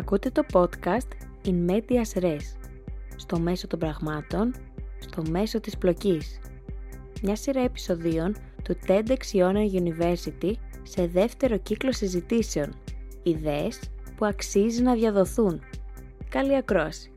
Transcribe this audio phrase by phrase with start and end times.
[0.00, 1.08] Ακούτε το podcast
[1.44, 2.40] In Medias Res,
[3.16, 4.54] στο μέσο των πραγμάτων,
[4.98, 6.40] στο μέσο της πλοκής.
[7.22, 10.52] Μια σειρά επεισοδίων του TEDx Iona University
[10.82, 12.74] σε δεύτερο κύκλο συζητήσεων.
[13.22, 13.80] Ιδέες
[14.16, 15.60] που αξίζει να διαδοθούν.
[16.28, 17.12] Καλή ακρόαση!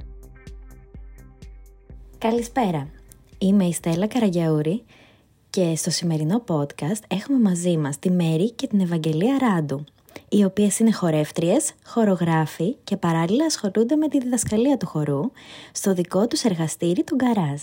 [2.18, 2.89] Καλησπέρα.
[3.38, 4.84] Είμαι η Στέλλα Καραγιαούρη
[5.50, 9.84] και στο σημερινό podcast έχουμε μαζί μας τη Μέρη και την Ευαγγελία Ράντου,
[10.33, 15.32] οι οποίες είναι χορεύτριες, χορογράφοι και παράλληλα ασχολούνται με τη διδασκαλία του χορού
[15.71, 17.61] στο δικό τους εργαστήρι του Γκαράζ.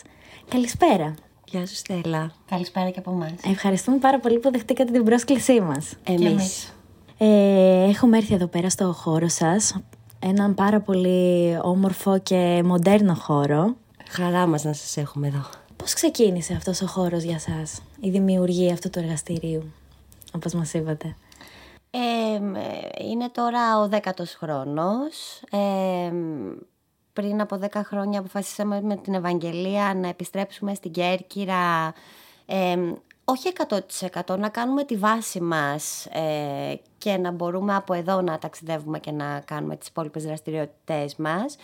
[0.49, 1.15] Καλησπέρα.
[1.45, 2.33] Γεια σου Στέλλα.
[2.49, 3.33] Καλησπέρα και από εμάς.
[3.45, 5.93] Ευχαριστούμε πάρα πολύ που δεχτήκατε την πρόσκλησή μας.
[6.05, 6.75] Εμείς.
[7.19, 9.77] Ε, έχουμε έρθει εδώ πέρα στο χώρο σας,
[10.19, 13.77] έναν πάρα πολύ όμορφο και μοντέρνο χώρο.
[14.09, 15.45] Χαρά μας να σας έχουμε εδώ.
[15.77, 19.73] Πώς ξεκίνησε αυτός ο χώρος για σας, η δημιουργία αυτού του εργαστηρίου,
[20.35, 21.17] όπως μας είπατε;
[21.91, 22.41] Ε,
[23.05, 25.43] είναι τώρα ο δέκατος χρόνος.
[25.51, 26.13] Ε,
[27.13, 31.95] πριν από δέκα χρόνια αποφασίσαμε με την Ευαγγελία να επιστρέψουμε στην Κέρκυρα
[32.47, 32.77] ε,
[33.25, 33.53] όχι
[34.27, 39.11] 100% να κάνουμε τη βάση μας ε, και να μπορούμε από εδώ να ταξιδεύουμε και
[39.11, 41.57] να κάνουμε τις υπόλοιπες δραστηριότητες μας.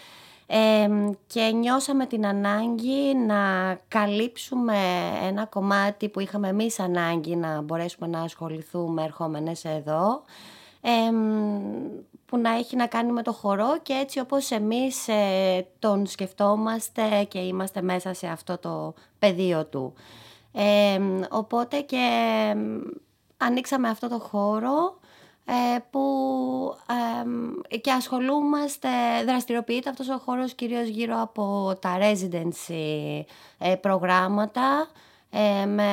[0.46, 0.88] Ε,
[1.26, 4.76] και νιώσαμε την ανάγκη να καλύψουμε
[5.22, 10.22] ένα κομμάτι που είχαμε εμείς ανάγκη να μπορέσουμε να ασχοληθούμε ερχόμενες εδώ
[12.26, 17.26] που να έχει να κάνει με το χορό και έτσι όπως εμείς ε, τον σκεφτόμαστε
[17.28, 19.92] και είμαστε μέσα σε αυτό το πεδίο του.
[21.30, 22.06] οπότε και
[23.36, 25.05] ανοίξαμε αυτό το χώρο ε,
[25.90, 26.00] που
[27.80, 28.88] και ασχολούμαστε,
[29.26, 33.22] δραστηριοποιείται αυτός ο χώρος κυρίως γύρω από τα residency
[33.58, 34.88] ε, προγράμματα
[35.30, 35.88] ε, με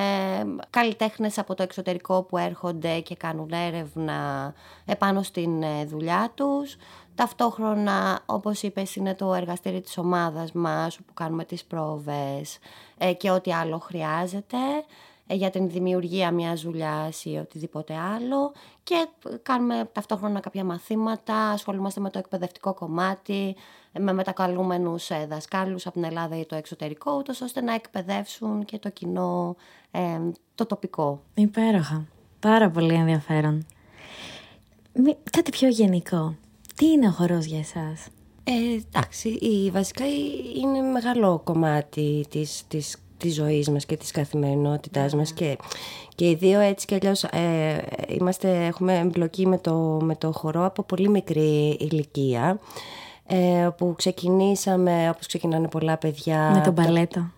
[0.69, 4.53] καλλιτέχνες από το εξωτερικό που έρχονται και κάνουν έρευνα
[4.85, 6.75] επάνω στην δουλειά τους.
[7.15, 12.57] Ταυτόχρονα, όπως είπες, είναι το εργαστήρι της ομάδας μας, όπου κάνουμε τις πρόβες
[13.17, 14.57] και ό,τι άλλο χρειάζεται.
[15.27, 18.53] Ε, για την δημιουργία μιας δουλειάς ή οτιδήποτε άλλο
[18.83, 19.07] και
[19.43, 23.55] κάνουμε ταυτόχρονα κάποια μαθήματα, ασχολούμαστε με το εκπαιδευτικό κομμάτι,
[23.99, 28.77] με μετακαλούμενους ε, δασκάλους από την Ελλάδα ή το εξωτερικό, ούτως ώστε να εκπαιδεύσουν και
[28.77, 29.55] το κοινό,
[29.91, 30.19] ε,
[30.55, 31.21] το τοπικό.
[31.33, 32.05] Υπέροχα.
[32.39, 33.65] Πάρα πολύ ενδιαφέρον.
[35.31, 36.35] Κάτι πιο γενικό.
[36.75, 38.07] Τι είναι ο χορός για εσάς;
[38.43, 38.51] Ε,
[38.87, 40.05] εντάξει, η, βασικά
[40.55, 45.57] είναι μεγάλο κομμάτι της, της της ζωής μας και της καθημερινότητάς μας και,
[46.15, 50.65] και οι δύο έτσι κι αλλιώς ε, είμαστε, έχουμε εμπλοκή με το, με το χορό
[50.65, 52.59] από πολύ μικρή ηλικία
[53.27, 57.31] ε, που ξεκινήσαμε όπως ξεκινάνε πολλά παιδιά με τον παλέτο.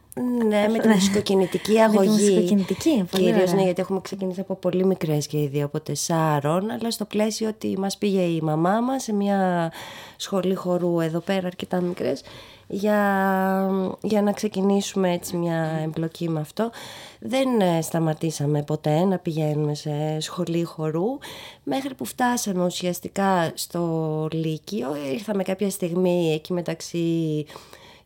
[0.47, 2.09] Ναι, με την μουσικοκινητική αγωγή.
[2.09, 5.79] Με την μουσικοκινητική, Κυρίως, ναι, γιατί έχουμε ξεκινήσει από πολύ μικρές και οι δύο, από
[5.79, 9.72] τεσσάρων, αλλά στο πλαίσιο ότι μας πήγε η μαμά μας σε μια
[10.16, 12.22] σχολή χορού εδώ πέρα, αρκετά μικρές,
[12.68, 13.70] για,
[14.02, 16.72] για να ξεκινήσουμε έτσι μια εμπλοκή με αυτό.
[17.20, 21.18] Δεν ε, σταματήσαμε ποτέ να πηγαίνουμε σε σχολή χορού
[21.64, 24.96] μέχρι που φτάσαμε ουσιαστικά στο Λύκειο.
[25.14, 27.46] Ήρθαμε κάποια στιγμή εκεί μεταξύ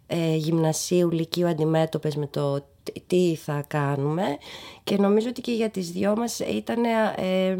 [0.08, 2.66] ε, γυμνασίου, λυκείου αντιμέτωπες με το
[3.08, 4.24] τι θα κάνουμε
[4.84, 6.84] και νομίζω ότι και για τις δυο μας ήταν,
[7.16, 7.58] ε,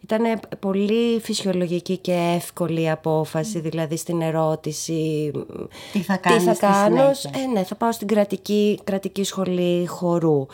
[0.00, 5.30] ήταν πολύ φυσιολογική και εύκολη απόφαση, δηλαδή στην ερώτηση
[5.92, 7.02] τι θα, τι θα κάνω.
[7.02, 10.46] Ε, ναι, θα πάω στην κρατική, κρατική σχολή χορού.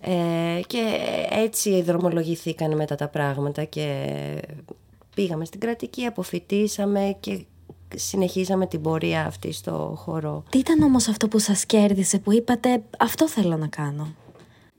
[0.00, 0.98] Ε, και
[1.30, 4.14] έτσι δρομολογηθήκαν μετά τα πράγματα και
[5.14, 7.44] πήγαμε στην κρατική, αποφυτίσαμε και
[7.96, 10.42] συνεχίζαμε την πορεία αυτή στο χώρο.
[10.50, 14.14] Τι ήταν όμως αυτό που σας κέρδισε, που είπατε αυτό θέλω να κάνω.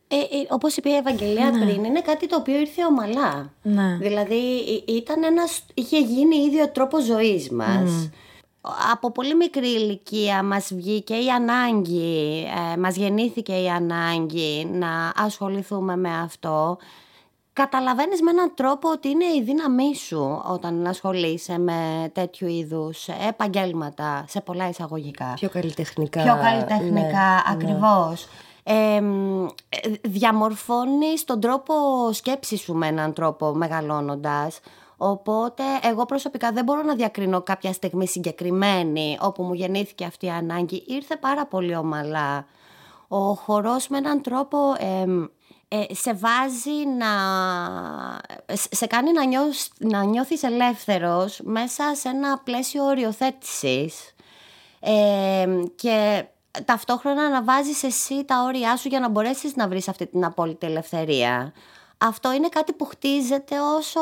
[0.07, 1.65] Ε, ε, όπως είπε η Ευαγγελία ναι.
[1.65, 3.53] πριν, είναι κάτι το οποίο ήρθε ομαλά.
[3.61, 3.97] Ναι.
[4.01, 4.35] Δηλαδή
[4.87, 8.09] ήταν ένας, είχε γίνει ήδη ο τρόπος ζωής μας.
[8.91, 15.95] Από πολύ μικρή ηλικία μας βγήκε η ανάγκη, ε, μας γεννήθηκε η ανάγκη να ασχοληθούμε
[15.95, 16.77] με αυτό
[17.55, 24.25] καταλαβαίνεις με έναν τρόπο ότι είναι η δύναμή σου όταν ασχολείσαι με τέτοιου είδους επαγγέλματα
[24.27, 25.33] σε πολλά εισαγωγικά.
[25.35, 26.23] Πιο καλλιτεχνικά.
[26.23, 28.27] Πιο καλλιτεχνικά, ναι, ακριβώς.
[28.63, 29.01] Ε,
[30.01, 31.73] διαμορφώνεις τον τρόπο
[32.11, 34.59] σκέψης σου με έναν τρόπο μεγαλώνοντας.
[34.97, 40.29] Οπότε εγώ προσωπικά δεν μπορώ να διακρίνω κάποια στιγμή συγκεκριμένη όπου μου γεννήθηκε αυτή η
[40.29, 40.83] ανάγκη.
[40.87, 42.45] Ήρθε πάρα πολύ ομαλά.
[43.07, 45.05] Ο χορός με έναν τρόπο ε,
[45.91, 47.07] σε βάζει να...
[48.71, 54.13] σε κάνει να, νιώθεις, να νιώθεις ελεύθερος μέσα σε ένα πλαίσιο οριοθέτησης
[54.79, 55.45] ε,
[55.75, 56.25] και
[56.65, 60.65] ταυτόχρονα να βάζεις εσύ τα όρια σου για να μπορέσεις να βρεις αυτή την απόλυτη
[60.65, 61.53] ελευθερία.
[61.97, 63.99] αυτό είναι κάτι που χτίζεται όσο,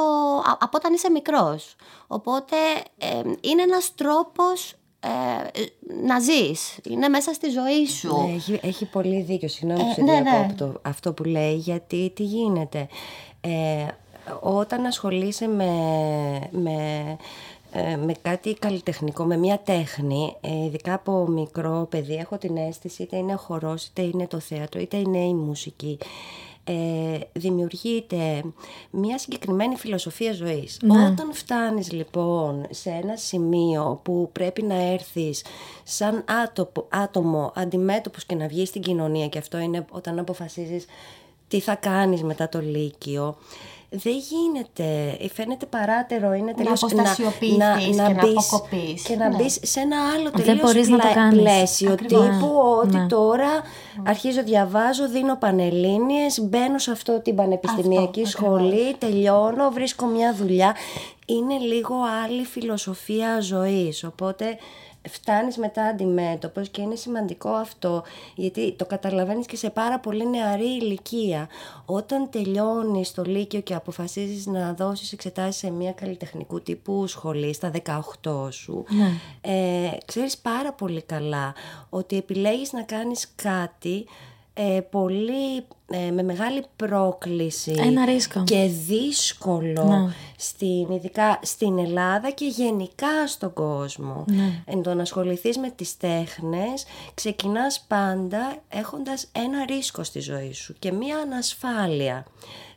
[0.59, 1.75] από όταν είσαι μικρός.
[2.07, 2.55] Οπότε
[2.97, 5.61] ε, είναι ένας τρόπος ε,
[6.05, 8.25] να ζεις, είναι μέσα στη ζωή σου.
[8.25, 10.49] Ναι, έχει, έχει πολύ δίκιο, συγγνώμη που ε, ναι, ναι.
[10.81, 12.87] αυτό που λέει, γιατί τι γίνεται.
[13.41, 13.85] Ε,
[14.39, 15.71] όταν ασχολείσαι με,
[16.51, 16.77] με,
[17.71, 23.03] ε, με κάτι καλλιτεχνικό, με μια τέχνη, ε, ειδικά από μικρό παιδί, έχω την αίσθηση
[23.03, 26.05] είτε είναι χορός, είτε είναι το θέατρο, είτε είναι η μουσική, ε,
[27.33, 28.43] δημιουργείται
[28.89, 30.79] μια συγκεκριμένη φιλοσοφία ζωής.
[30.81, 31.05] Ναι.
[31.05, 35.45] Όταν φτάνεις λοιπόν σε ένα σημείο που πρέπει να έρθεις
[35.83, 40.85] σαν άτομο, άτομο αντιμέτωπος και να βγεις στην κοινωνία και αυτό είναι όταν αποφασίζεις
[41.47, 43.37] τι θα κάνεις μετά το Λύκειο
[43.95, 47.13] δεν γίνεται, φαίνεται παράτερο, είναι τελείως να, να,
[47.95, 48.49] να, να, μπεις,
[49.07, 51.29] και να μπεις σε ένα άλλο τελείως πλα...
[51.29, 52.25] πλαίσιο Ακριβώς.
[52.25, 52.51] τύπου
[52.81, 53.07] ότι ναι.
[53.07, 53.49] τώρα
[54.03, 60.75] αρχίζω διαβάζω, δίνω πανελλήνιες, μπαίνω σε αυτό την πανεπιστημιακή αυτό, σχολή, τελειώνω, βρίσκω μια δουλειά.
[61.25, 64.57] Είναι λίγο άλλη φιλοσοφία ζωής, οπότε
[65.09, 68.03] φτάνεις μετά αντιμέτωπος και είναι σημαντικό αυτό
[68.35, 71.49] γιατί το καταλαβαίνεις και σε πάρα πολύ νεαρή ηλικία.
[71.85, 77.71] Όταν τελειώνεις το Λύκειο και αποφασίζεις να δώσεις εξετάσεις σε μια καλλιτεχνικού τύπου σχολή στα
[78.23, 79.11] 18 σου, ναι.
[79.41, 81.53] ε, ξέρεις πάρα πολύ καλά
[81.89, 84.05] ότι επιλέγεις να κάνεις κάτι
[84.53, 88.43] ε, πολύ ε, με μεγάλη πρόκληση Ένα ρίσκο.
[88.43, 90.13] και δύσκολο ναι.
[90.37, 94.25] στην, ειδικά στην Ελλάδα και γενικά στον κόσμο.
[94.27, 94.63] Ναι.
[94.65, 100.75] Εν το να ασχοληθείς με τις τέχνες ξεκινάς πάντα έχοντας ένα ρίσκο στη ζωή σου
[100.79, 102.25] και μία ανασφάλεια.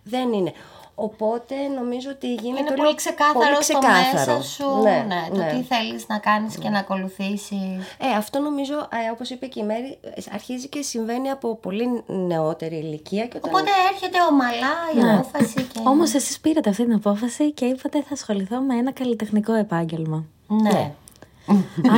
[0.02, 0.52] Δεν είναι.
[0.98, 4.22] Οπότε νομίζω ότι γίνεται Είναι πολύ ξεκάθαρο, πολύ ξεκάθαρο.
[4.22, 5.50] στο μέσα σου ναι, ναι, το ναι.
[5.52, 7.96] τι θέλεις να κάνεις και να ακολουθήσεις.
[7.98, 9.98] Ε, αυτό νομίζω, ε, όπως είπε και η Μέρη,
[10.32, 13.26] αρχίζει και συμβαίνει από πολύ νεότερη ηλικία.
[13.26, 13.50] Και όταν...
[13.54, 15.12] Οπότε έρχεται ομαλά η ναι.
[15.12, 15.62] απόφαση.
[15.62, 15.80] Και...
[15.92, 20.24] Όμως εσείς πήρατε αυτή την απόφαση και είπατε θα ασχοληθώ με ένα καλλιτεχνικό επάγγελμα.
[20.46, 20.70] Ναι.
[20.70, 20.92] ναι.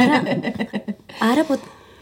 [0.02, 0.22] άρα
[1.32, 1.58] άρα από,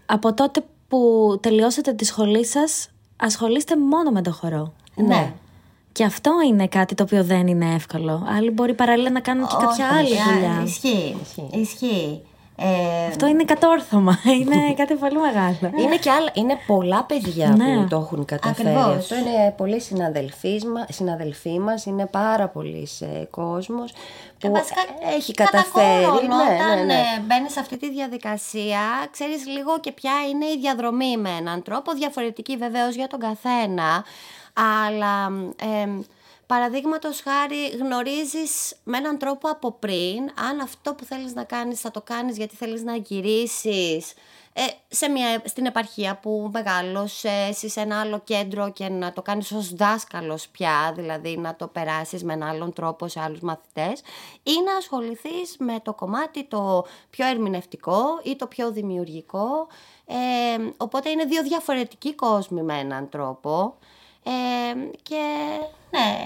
[0.06, 0.98] από τότε που
[1.42, 4.72] τελειώσατε τη σχολή σας, ασχολείστε μόνο με το χορό.
[4.94, 5.32] Ναι.
[5.96, 8.26] Και αυτό είναι κάτι το οποίο δεν είναι εύκολο.
[8.36, 10.62] Άλλοι μπορεί παράλληλα να κάνουν και κάποια άλλη δουλειά.
[10.64, 11.16] Ισχύει.
[11.50, 12.22] Ισχύει.
[12.58, 14.18] Ε, αυτό είναι κατόρθωμα.
[14.40, 15.82] Είναι κάτι πολύ μεγάλο.
[15.82, 17.76] Είναι, και άλλα, είναι πολλά παιδιά ναι.
[17.76, 18.68] που το έχουν καταφέρει.
[18.68, 18.96] Ακριβώς.
[18.96, 19.80] Αυτό είναι πολλοί
[20.88, 22.88] συναδελφοί μας, είναι πάρα πολλοί
[23.30, 23.92] κόσμος
[24.38, 24.80] που βασικά,
[25.16, 26.26] έχει καταφέρει.
[26.26, 26.94] Ναι, όταν ναι, ναι.
[26.94, 31.62] Ε, μπαίνεις σε αυτή τη διαδικασία, ξέρεις λίγο και ποια είναι η διαδρομή με έναν
[31.62, 31.92] τρόπο.
[31.92, 34.04] Διαφορετική βεβαίως για τον καθένα
[34.56, 36.00] αλλά ε,
[36.46, 41.90] παραδείγματος χάρη γνωρίζεις με έναν τρόπο από πριν αν αυτό που θέλεις να κάνεις θα
[41.90, 44.14] το κάνεις γιατί θέλεις να γυρίσεις
[44.58, 49.52] ε, σε μια, στην επαρχία που μεγάλωσε σε ένα άλλο κέντρο και να το κάνεις
[49.52, 54.00] ως δάσκαλος πια, δηλαδή να το περάσεις με έναν άλλον τρόπο σε άλλους μαθητές
[54.42, 59.66] ή να ασχοληθείς με το κομμάτι το πιο ερμηνευτικό ή το πιο δημιουργικό.
[60.06, 60.14] Ε,
[60.76, 63.74] οπότε είναι δύο διαφορετικοί κόσμοι με έναν τρόπο
[65.02, 65.22] και
[65.90, 66.16] ναι.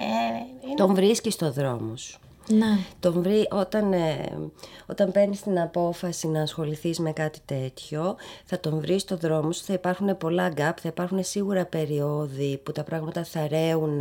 [0.65, 0.75] Είναι...
[0.75, 2.19] Τον βρίσκεις στο δρόμο σου.
[2.49, 2.79] Ναι.
[3.01, 4.39] Τον βρει, όταν, ε,
[4.87, 9.65] όταν παίρνεις την απόφαση να ασχοληθείς με κάτι τέτοιο, θα τον βρεις στο δρόμο σου.
[9.65, 14.01] Θα υπάρχουν πολλά γκάπ, θα υπάρχουν σίγουρα περιόδοι που τα πράγματα θα ρέουν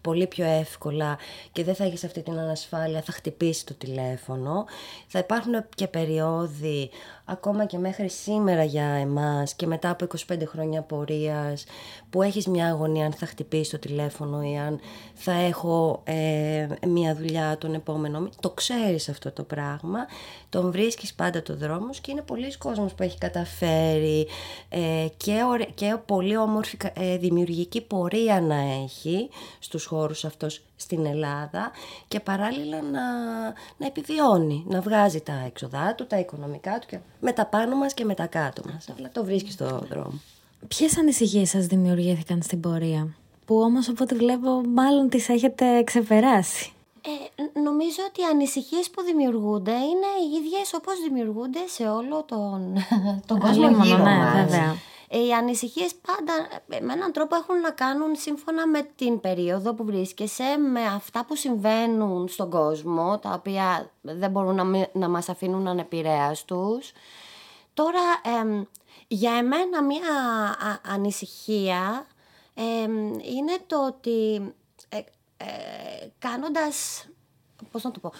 [0.00, 1.18] πολύ πιο εύκολα
[1.52, 4.64] και δεν θα έχεις αυτή την ανασφάλεια, θα χτυπήσει το τηλέφωνο.
[5.06, 6.90] Θα υπάρχουν και περιόδοι
[7.24, 11.64] ακόμα και μέχρι σήμερα για εμάς και μετά από 25 χρόνια πορείας
[12.14, 14.80] που έχεις μια αγωνία αν θα χτυπήσεις το τηλέφωνο ή αν
[15.14, 18.32] θα έχω ε, μια δουλειά τον επόμενο μήνα.
[18.40, 19.98] Το ξέρεις αυτό το πράγμα,
[20.48, 24.26] τον βρίσκεις πάντα το δρόμο και είναι πολλοί κόσμος που έχει καταφέρει
[24.68, 25.34] ε, και,
[25.74, 29.28] και πολύ όμορφη ε, δημιουργική πορεία να έχει
[29.58, 31.70] στους χώρους αυτός στην Ελλάδα
[32.08, 33.02] και παράλληλα να,
[33.76, 37.94] να επιβιώνει, να βγάζει τα έξοδά του, τα οικονομικά του και με τα πάνω μας
[37.94, 38.88] και με τα κάτω μας.
[38.98, 40.20] Αλλά το βρίσκεις στο δρόμο.
[40.68, 46.72] Ποιες ανησυχίες σας δημιουργήθηκαν στην πορεία, που όμως από ό,τι βλέπω μάλλον τις έχετε ξεπεράσει;
[47.00, 52.74] Ε, νομίζω ότι οι ανησυχίες που δημιουργούνται είναι οι ίδιες όπως δημιουργούνται σε όλο τον,
[53.28, 54.32] τον κόσμο γύρω ναι, μας.
[54.32, 54.76] Βέβαια.
[55.08, 56.32] Ε, οι ανησυχίες πάντα
[56.68, 61.24] ε, με έναν τρόπο έχουν να κάνουν σύμφωνα με την περίοδο που βρίσκεσαι, με αυτά
[61.24, 66.92] που συμβαίνουν στον κόσμο, τα οποία δεν μπορούν να, να μας αφήνουν ανεπηρέαστους.
[67.74, 68.00] Τώρα,
[69.08, 70.00] για εμένα μία
[70.82, 72.06] ανησυχία
[73.22, 74.54] είναι το ότι
[75.36, 77.06] ε, κάνοντας,
[77.70, 78.12] πώς να το πω,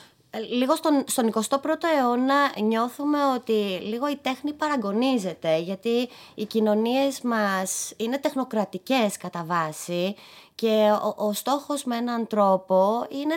[0.51, 7.93] λίγο στον, στον 21ο αιώνα νιώθουμε ότι λίγο η τέχνη παραγωνίζεται γιατί οι κοινωνίες μας
[7.97, 10.15] είναι τεχνοκρατικές κατά βάση
[10.55, 13.37] και ο, ο στόχος με έναν τρόπο είναι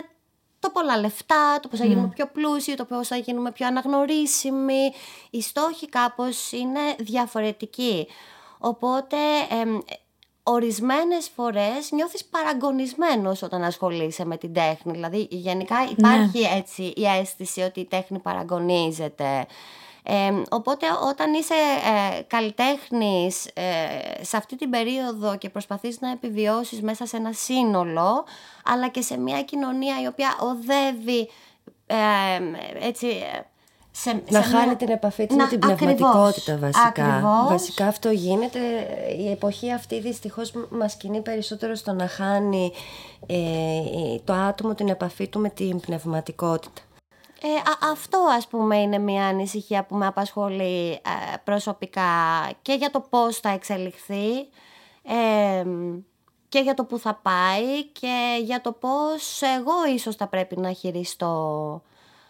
[0.60, 4.92] το πολλά λεφτά, το πώς θα γίνουμε πιο πλούσιοι, το πώς θα γίνουμε πιο αναγνωρίσιμοι.
[5.30, 8.06] Οι στόχοι κάπως είναι διαφορετικοί.
[8.58, 9.16] Οπότε
[10.42, 14.92] ορισμένες φορές νιώθεις παραγωνισμένος όταν ασχολείσαι με την τέχνη.
[14.92, 16.48] Δηλαδή γενικά υπάρχει Ναι.
[16.58, 19.46] έτσι η αίσθηση ότι η τέχνη παραγωνίζεται.
[20.10, 21.54] Ε, οπότε όταν είσαι
[22.14, 28.24] ε, καλλιτέχνης ε, σε αυτή την περίοδο και προσπαθείς να επιβιώσεις μέσα σε ένα σύνολο
[28.64, 31.30] αλλά και σε μια κοινωνία η οποία οδεύει
[31.86, 31.96] ε,
[32.86, 33.40] έτσι, ε,
[33.90, 36.82] σε, Να σε χάνει μια- την επαφή της Να- με την ακριβώς, πνευματικότητα βασικά.
[36.86, 37.48] ακριβώς.
[37.48, 38.58] Βασικά αυτό γίνεται.
[39.18, 42.72] Η εποχή αυτή δυστυχώς μας κινεί περισσότερο στο να χάνει
[43.26, 43.36] ε,
[44.24, 46.80] το άτομο την επαφή του με την πνευματικότητα.
[47.42, 52.10] Ε, α- αυτό ας πούμε είναι μια ανησυχία που με απασχολεί ε, προσωπικά
[52.62, 54.30] και για το πώς θα εξελιχθεί
[55.02, 55.64] ε,
[56.48, 60.72] και για το που θα πάει και για το πώς εγώ ίσως θα πρέπει να
[60.72, 61.82] χειριστώ.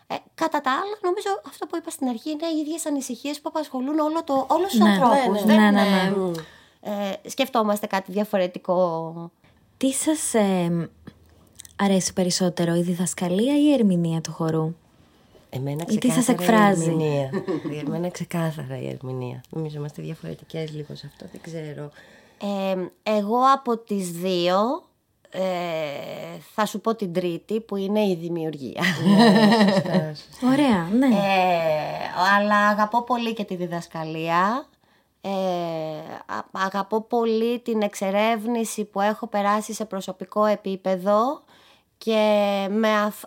[0.07, 3.49] Ε, κατά τα άλλα, νομίζω αυτό που είπα στην αρχή είναι οι ίδιες ανησυχίες που
[3.49, 5.45] απασχολούν όλο το, όλους τους Ναι, ανθρώπους.
[5.45, 6.33] ναι, Δεν ναι, ναι, είναι,
[6.81, 9.13] ε, σκεφτόμαστε κάτι διαφορετικό.
[9.77, 10.91] Τι σας ε,
[11.77, 14.75] αρέσει περισσότερο, η διδασκαλία ή η ερμηνεία του χορού;
[15.51, 16.85] Εμένα Ή τι σας ξεκάθαρα εκφράζει.
[16.85, 17.31] η ερμηνεία.
[17.87, 19.41] Εμένα ξεκάθαρα η ερμηνεία.
[19.51, 21.91] Νομίζω είμαστε διαφορετικές λίγο σε αυτό, δεν ξέρω.
[22.73, 22.77] Ε,
[23.13, 24.83] εγώ από τις δύο
[25.31, 25.41] ε,
[26.55, 28.83] θα σου πω την τρίτη που είναι η δημιουργία.
[29.73, 30.47] Σωστά, σωστά.
[30.53, 31.07] Ωραία, ναι.
[31.07, 34.67] Ε, αλλά αγαπώ πολύ και τη διδασκαλία.
[35.21, 35.29] Ε,
[36.27, 41.43] α- αγαπώ πολύ την εξερεύνηση που έχω περάσει σε προσωπικό επίπεδο
[41.99, 43.25] και, με αυ-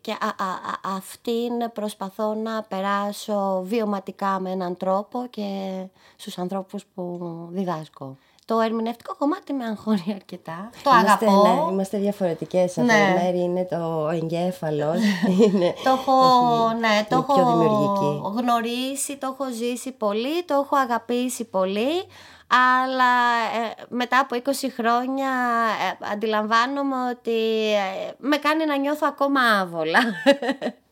[0.00, 5.72] και α, α, α- αυτήν προσπαθώ να περάσω βιωματικά με έναν τρόπο και
[6.16, 7.18] στους ανθρώπους που
[7.50, 8.16] διδάσκω.
[8.44, 10.70] Το ερμηνευτικό κομμάτι με αγχώνει αρκετά.
[10.82, 11.42] Το Είμαστε, αγαπώ.
[11.66, 12.78] ναι, είμαστε διαφορετικές.
[12.78, 12.92] Αυτό Ναι.
[12.92, 14.96] η Μέρη είναι το εγκέφαλος.
[15.42, 16.12] είναι, Το έχω,
[16.70, 18.20] έχει- ναι, το είναι πιο έχω δημιουργική.
[18.40, 22.04] γνωρίσει, το έχω ζήσει πολύ, το έχω αγαπήσει πολύ,
[22.46, 23.12] αλλά
[23.64, 25.30] ε, μετά από 20 χρόνια
[26.00, 30.00] ε, αντιλαμβάνομαι ότι ε, με κάνει να νιώθω ακόμα άβολα.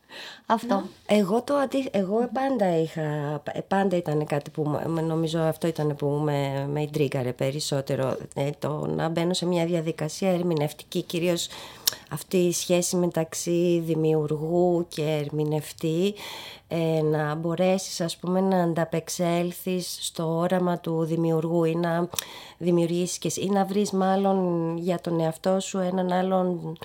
[0.47, 0.83] Αυτό.
[1.05, 1.87] Εγώ το αντί...
[1.91, 3.01] Εγώ πάντα είχα,
[3.53, 8.17] ε, πάντα ήταν κάτι που με- με- νομίζω αυτό ήταν που με, με ιντρίγαρε περισσότερο.
[8.35, 11.47] Ε, το να μπαίνω σε μια διαδικασία ερμηνευτική, κυρίως
[12.11, 16.13] αυτή η σχέση μεταξύ δημιουργού και ερμηνευτή,
[16.67, 22.09] ε, να μπορέσεις ας πούμε να ανταπεξέλθεις στο όραμα του δημιουργού ή να
[22.57, 26.77] δημιουργήσεις και εσύ, ή να βρεις μάλλον για τον εαυτό σου έναν άλλον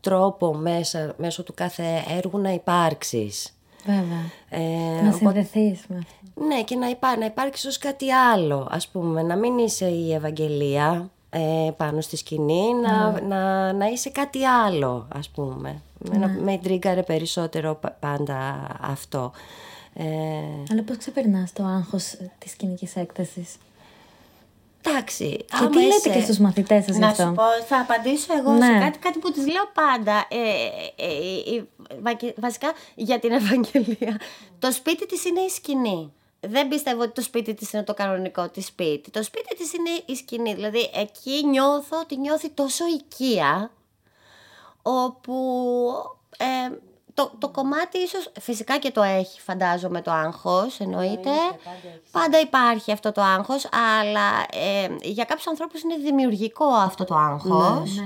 [0.00, 3.52] τρόπο μέσα, μέσω του κάθε έργου να υπάρξεις.
[3.84, 4.30] Βέβαια.
[4.48, 6.44] Ε, να οπότε- συνδεθείς με αυτό.
[6.46, 10.14] ναι, και να, υπά, να υπάρξεις ως κάτι άλλο, ας πούμε, να μην είσαι η
[10.14, 15.80] Ευαγγελία ε, πάνω στη σκηνή, να, να, να είσαι κάτι άλλο, ας πούμε.
[15.98, 19.32] Με, με τρίγκαρε περισσότερο πα- πάντα αυτό.
[19.94, 20.04] Ε,
[20.72, 23.56] Αλλά πώς ξεπερνάς το άγχος της σκηνικής έκτασης.
[24.82, 27.42] Εντάξει, Και άμα τι λέτε είσαι- και στους μαθητές σας γι' Να αυτό; σου πω,
[27.68, 28.66] θα απαντήσω εγώ Ναι.
[28.66, 30.26] σε κάτι, κάτι που τις λέω πάντα.
[30.28, 30.38] Ε,
[30.96, 31.64] ε, ε, ε,
[32.02, 34.20] βα- βασικά για την Ευαγγελία.
[34.58, 36.12] Το σπίτι της είναι η σκηνή.
[36.40, 39.10] Δεν πιστεύω ότι το σπίτι της είναι το κανονικό της σπίτι.
[39.10, 40.54] Το σπίτι της είναι η σκηνή.
[40.54, 43.70] Δηλαδή εκεί νιώθω ότι νιώθει τόσο οικία
[44.82, 45.34] όπου
[46.38, 46.44] ε,
[47.18, 51.30] το, το κομμάτι ίσως φυσικά και το έχει φαντάζομαι το άγχος εννοείται.
[52.10, 58.02] Πάντα υπάρχει αυτό το άγχος αλλά ε, για κάποιους ανθρώπους είναι δημιουργικό αυτό το άγχος.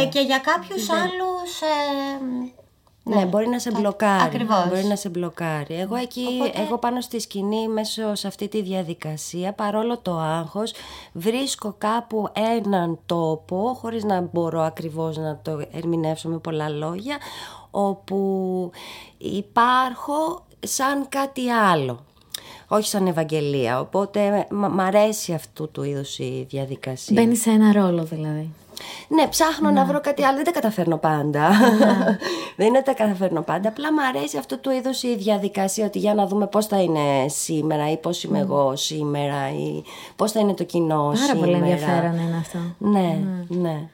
[0.00, 2.61] Ε, και για κάποιους άλλους ε,
[3.04, 4.22] Ναι, μπορεί να σε μπλοκάρει.
[4.22, 4.68] ακριβώς.
[4.68, 5.74] Μπορεί να σε μπλοκάρει.
[5.74, 10.72] Εγώ εκεί, εγώ πάνω στη σκηνή, μέσω σε αυτή τη διαδικασία, παρόλο το άγχος,
[11.12, 17.16] βρίσκω κάπου έναν τόπο, χωρίς να μπορώ ακριβώς να το ερμηνεύσω με πολλά λόγια,
[17.70, 18.70] όπου
[19.18, 22.04] υπάρχω σαν κάτι άλλο.
[22.68, 23.80] Όχι σαν Ευαγγελία.
[23.80, 27.20] Οπότε μ' μ' αρέσει αυτού του είδους η διαδικασία.
[27.20, 28.50] Μπαίνεις σε ένα ρόλο δηλαδή.
[29.08, 30.36] Ναι, ψάχνω να βρω κάτι άλλο.
[30.36, 31.48] Δεν τα καταφέρνω πάντα.
[32.56, 33.68] Δεν είναι ότι τα καταφέρνω πάντα.
[33.68, 37.28] Απλά μου αρέσει αυτού του είδου η διαδικασία ότι για να δούμε πώς θα είναι
[37.28, 39.82] σήμερα ή πώς είμαι εγώ σήμερα ή
[40.16, 41.38] πώς θα είναι το κοινό Πάρα σήμερα.
[41.38, 42.58] πολύ ενδιαφέρον είναι αυτό.
[42.78, 43.88] Ναι, ναι.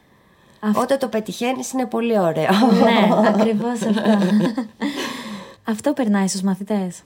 [0.75, 2.50] Όταν το πετυχαίνεις είναι πολύ ωραίο.
[2.83, 4.02] ναι, ακριβώς αυτό.
[5.73, 7.02] αυτό περνάει στους μαθητές.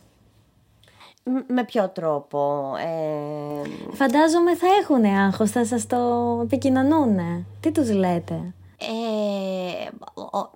[1.24, 5.96] Μ- με ποιο τρόπο ε, Φαντάζομαι θα έχουν άγχος, θα σας το
[6.42, 7.18] επικοινωνούν.
[7.60, 8.34] Τι τους λέτε;
[8.78, 10.50] Ε, ο-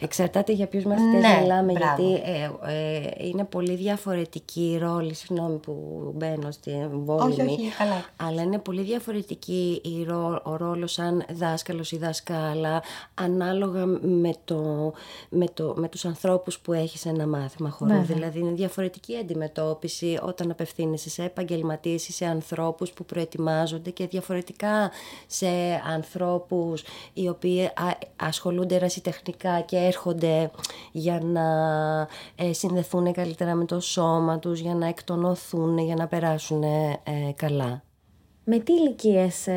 [0.00, 2.02] Εξαρτάται για ποιους μαθητές Ναι, μιλάμε, μπράβο.
[2.02, 5.72] γιατί ε, ε, είναι πολύ διαφορετική η ρόλη, συγγνώμη που
[6.16, 8.04] μπαίνω στην βόλυμη, Όχι, όχι, καλά.
[8.16, 12.82] αλλά είναι πολύ διαφορετική η ρο, ο ρόλος σαν δάσκαλος ή δασκάλα,
[13.14, 14.92] ανάλογα με, το,
[15.28, 17.90] με, το, με τους ανθρώπους που έχεις ένα μάθημα χορού.
[17.90, 18.14] Βέβαια.
[18.16, 24.90] Δηλαδή είναι διαφορετική αντιμετώπιση όταν απευθύνεσαι σε επαγγελματίες ή σε ανθρώπους που προετοιμάζονται και διαφορετικά
[25.26, 25.46] σε
[25.94, 26.82] ανθρώπους
[27.12, 30.50] οι οποίοι α- ασχολούνται ερασιτεχνικά και έρχονται
[30.92, 31.42] για να
[32.34, 37.00] ε, συνδεθούν καλύτερα με το σώμα τους, για να εκτονωθούν, για να περάσουν ε,
[37.36, 37.82] καλά.
[38.44, 39.48] Με τι ηλικίες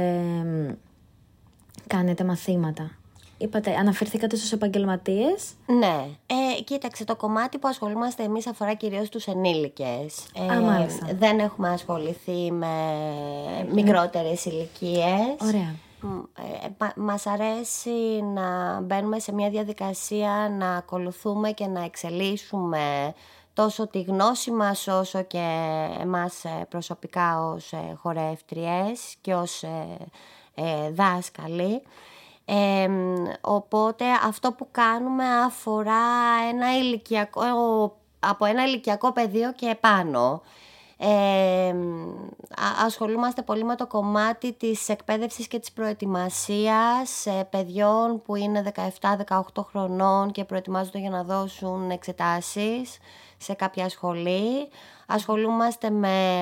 [1.88, 2.92] κάνετε μαθήματα;
[3.38, 6.06] Είπατε, αναφερθήκατε στους επαγγελματίες; Ναι.
[6.26, 10.26] Ε, κοίταξε, το κομμάτι που ασχολούμαστε εμείς αφορά κυρίως τους ενήλικες.
[10.50, 11.08] Ε, Α, μάλιστα.
[11.20, 12.68] δεν έχουμε ασχοληθεί με
[13.74, 15.36] μικρότερες ηλικίες.
[15.48, 15.76] Ωραία.
[16.02, 23.14] Μ, ε, μα- μας αρέσει να μπαίνουμε σε μια διαδικασία να ακολουθούμε και να εξελίσσουμε
[23.54, 25.46] τόσο τη γνώση μας όσο και
[26.00, 29.98] εμάς ε, προσωπικά ως ε, χορεύτριες και ως ε,
[30.56, 31.82] ε, δάσκαλοι.
[32.46, 36.04] Ε, μ, οπότε αυτό που κάνουμε αφορά
[36.50, 37.42] ένα ηλικιακό,
[38.20, 40.42] από ένα ηλικιακό πεδίο και επάνω.
[41.02, 41.70] Ε,
[42.50, 48.72] α- ασχολούμαστε πολύ με το κομμάτι της εκπαίδευσης και της προετοιμασίας ε, παιδιών που είναι
[49.26, 52.98] 17-18 χρονών και προετοιμάζονται για να δώσουν εξετάσεις
[53.38, 54.70] σε κάποια σχολή.
[55.08, 56.40] Ασχολούμαστε με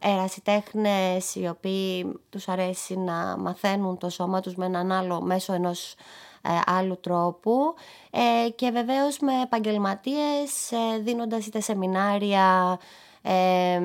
[0.00, 5.52] ε, ερασιτέχνες οι οποίοι τους αρέσει να μαθαίνουν το σώμα τους με έναν άλλο μέσω
[5.52, 5.94] ενός
[6.42, 7.74] ε, άλλου τρόπου
[8.10, 12.78] ε, και βεβαίως με επαγγελματίες ε, δίνοντας είτε σεμινάρια
[13.22, 13.80] ε,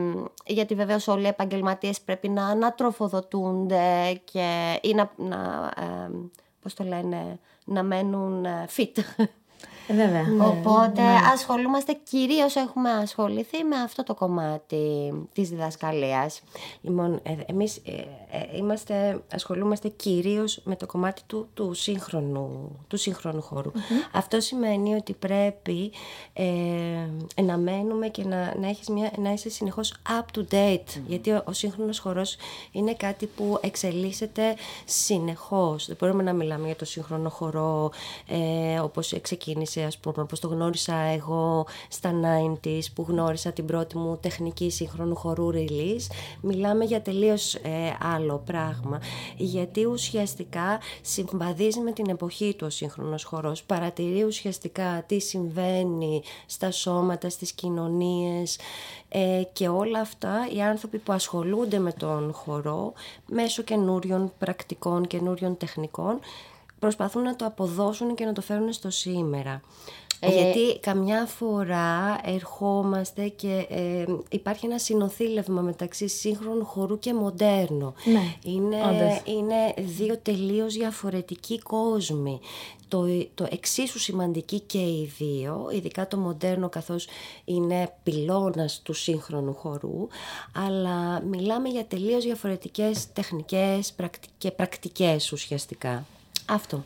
[0.45, 6.09] γιατί βεβαίως όλοι οι επαγγελματίες πρέπει να ανατροφοδοτούνται και, ή να, να ε,
[6.61, 9.01] πώς το λένε, να μένουν ε, fit.
[9.87, 10.25] Ε, βέβαια.
[10.51, 11.01] Οπότε
[11.33, 16.41] ασχολούμαστε, κυρίως έχουμε ασχοληθεί με αυτό το κομμάτι της διδασκαλίας.
[16.81, 18.05] Λοιπόν, ε, εμείς ε, ε,
[18.55, 23.71] είμαστε, ασχολούμαστε κυρίως με το κομμάτι του, του, σύγχρονου, του σύγχρονου χώρου.
[24.11, 25.91] Αυτό σημαίνει ότι πρέπει
[26.33, 26.43] ε,
[27.41, 31.01] να μένουμε και να, να, έχεις μια, να είσαι συνεχώς up to date.
[31.07, 32.35] Γιατί ο, ο σύγχρονος χορός
[32.71, 35.85] είναι κάτι που εξελίσσεται συνεχώς.
[35.85, 37.91] Δεν μπορούμε να μιλάμε για το σύγχρονο χορό
[38.27, 42.11] ε, όπως ξεκίνησε, ας πούμε, όπως το γνώρισα εγώ στα
[42.63, 46.07] 90s που γνώρισα την πρώτη μου τεχνική σύγχρονου χορού release.
[46.41, 49.01] Μιλάμε για τελείως ε, άλλο πράγμα.
[49.37, 53.63] Γιατί ουσιαστικά συμβαδίζει με την εποχή του ο σύγχρονος χορός.
[53.63, 58.59] Παρατηρεί ουσιαστικά τι συμβαίνει στα σώματα, στις κοινωνίες
[59.09, 62.93] ε, και όλα αυτά οι άνθρωποι που ασχολούνται με τον χορό
[63.25, 66.19] μέσω καινούριων πρακτικών, καινούριων τεχνικών
[66.83, 69.61] προσπαθούν να το αποδώσουν και να το φέρουν στο σήμερα.
[70.29, 77.93] Γιατί καμιά φορά ερχόμαστε και ε, υπάρχει ένα συνοθήλευμα μεταξύ σύγχρονου χορού και μοντέρνο.
[78.05, 79.21] Ναι, είναι, όντως.
[79.25, 82.39] είναι δύο τελείως διαφορετικοί κόσμοι.
[82.87, 83.05] Το,
[83.35, 87.07] το εξίσου σημαντική και οι δύο, ειδικά το μοντέρνο καθώς
[87.45, 90.07] είναι πυλώνας του σύγχρονου χορού,
[90.67, 96.05] αλλά μιλάμε για τελείως διαφορετικές τεχνικές πρακτι- και πρακτικές ουσιαστικά.
[96.45, 96.83] Αυτό.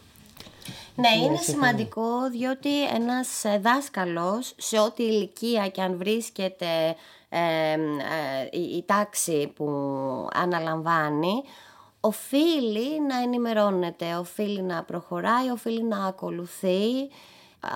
[0.99, 6.95] Ναι, είναι σημαντικό διότι ένας ε, δάσκαλος σε ό,τι ηλικία και αν βρίσκεται
[7.29, 7.77] ε, ε,
[8.51, 9.67] η, η τάξη που
[10.33, 11.43] αναλαμβάνει
[11.99, 17.09] οφείλει να ενημερώνεται, οφείλει να προχωράει, οφείλει να ακολουθεί.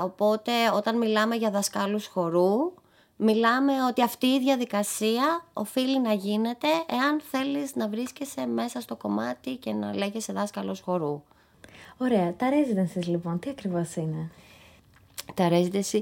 [0.04, 2.74] Οπότε όταν μιλάμε για δασκάλους χορού,
[3.16, 9.56] μιλάμε ότι αυτή η διαδικασία οφείλει να γίνεται εάν θέλεις να βρίσκεσαι μέσα στο κομμάτι
[9.56, 11.24] και να λέγεσαι δάσκαλος χορού.
[12.02, 12.34] Ωραία.
[12.38, 14.30] Τα residences λοιπόν, τι ακριβώς είναι;
[15.34, 16.00] Τα residency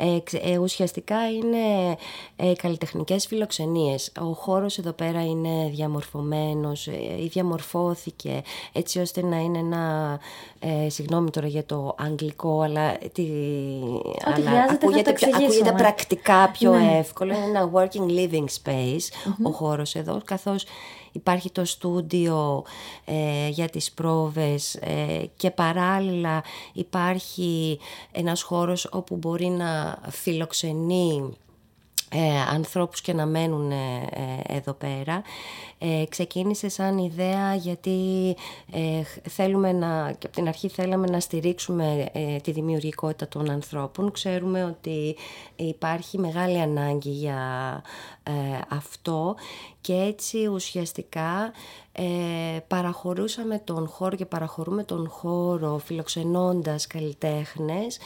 [0.00, 1.96] ε, ξε- ε, ουσιαστικά είναι
[2.36, 4.12] ε, καλλιτεχνικές φιλοξενίες.
[4.20, 10.18] Ο χώρος εδώ πέρα είναι διαμορφωμένος ε, ή διαμορφώθηκε έτσι ώστε να είναι ένα,
[10.58, 13.26] ε, συγγνώμη τώρα για το αγγλικό, αλλά, τι,
[14.24, 15.72] αλλά χρειάζεται θα ακούγεται, το πιο- ακούγεται εξηγήσουμε.
[15.78, 16.96] πρακτικά πιο Ναι.
[16.98, 17.34] εύκολο.
[17.34, 20.64] Είναι ένα working living space ο χώρος εδώ, καθώς
[21.12, 22.64] υπάρχει το στούντιο
[23.04, 26.42] ε, για τις πρόβες ε, και παράλληλα
[26.72, 27.78] υπάρχει
[28.12, 31.36] ένας χώρος όπου μπορεί να φιλοξενεί
[32.10, 33.74] ε, ανθρώπους και να μένουν ε,
[34.10, 35.22] ε, εδώ πέρα.
[35.78, 38.36] Ε, ξεκίνησε σαν ιδέα γιατί
[38.72, 42.06] ε, θέλουμε να, και από την αρχή θέλαμε να στηρίξουμε
[42.42, 44.10] τη δημιουργικότητα των ανθρώπων.
[44.10, 45.16] Ξέρουμε ότι
[45.56, 47.42] υπάρχει μεγάλη ανάγκη για
[48.68, 49.34] αυτό
[49.80, 51.52] και έτσι ουσιαστικά
[52.66, 57.98] παραχωρούσαμε τον χώρο και παραχωρούμε τον χώρο φιλοξενώντας καλλιτέχνες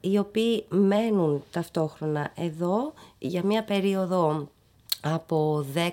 [0.00, 4.48] οι οποίοι μένουν ταυτόχρονα εδώ για μία περίοδο
[5.00, 5.90] από 10,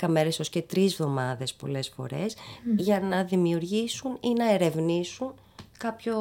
[0.00, 2.36] 10 μέρες ως και 3 εβδομάδες πολλές φορές
[2.76, 5.34] για να δημιουργήσουν ή να ερευνήσουν
[5.78, 6.16] κάποιο,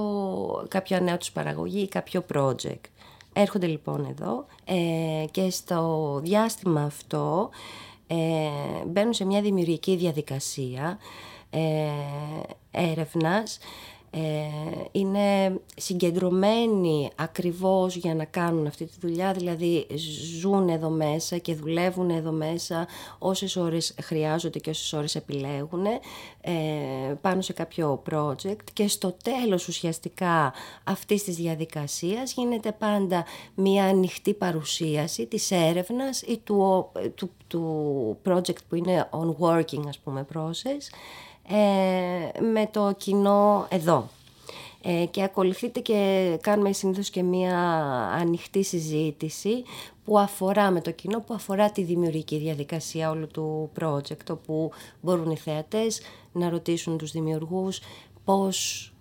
[0.67, 2.81] κάποια νέα τους παραγωγή ή κάποιο project.
[3.33, 7.49] Έρχονται λοιπόν εδώ ε, και στο διάστημα αυτό
[8.07, 8.15] ε,
[8.87, 10.97] μπαίνουν σε μια δημιουργική διαδικασία
[11.49, 11.89] ε,
[12.71, 13.59] έρευνας ε,
[14.91, 19.87] είναι συγκεντρωμένοι ακριβώς για να κάνουν αυτή τη δουλειά, δηλαδή
[20.39, 25.85] ζουν εδώ μέσα και δουλεύουν εδώ μέσα όσες ώρες χρειάζονται και όσες ώρες επιλέγουν
[26.41, 26.51] ε,
[27.21, 33.25] πάνω σε κάποιο project και στο τέλος ουσιαστικά αυτής της διαδικασίας γίνεται πάντα
[33.55, 39.97] μια ανοιχτή παρουσίαση της έρευνας ή του, του, του project που είναι on working ας
[39.97, 40.95] πούμε process
[41.47, 44.09] ε, με το κοινό εδώ.
[44.81, 47.57] Ε, και ακολουθείται και κάνουμε συνήθως και μία
[48.19, 49.63] ανοιχτή συζήτηση
[50.05, 55.31] που αφορά με το κοινό, που αφορά τη δημιουργική διαδικασία όλου του project, όπου μπορούν
[55.31, 57.79] οι θεατές να ρωτήσουν τους δημιουργούς
[58.23, 58.94] πώς ε,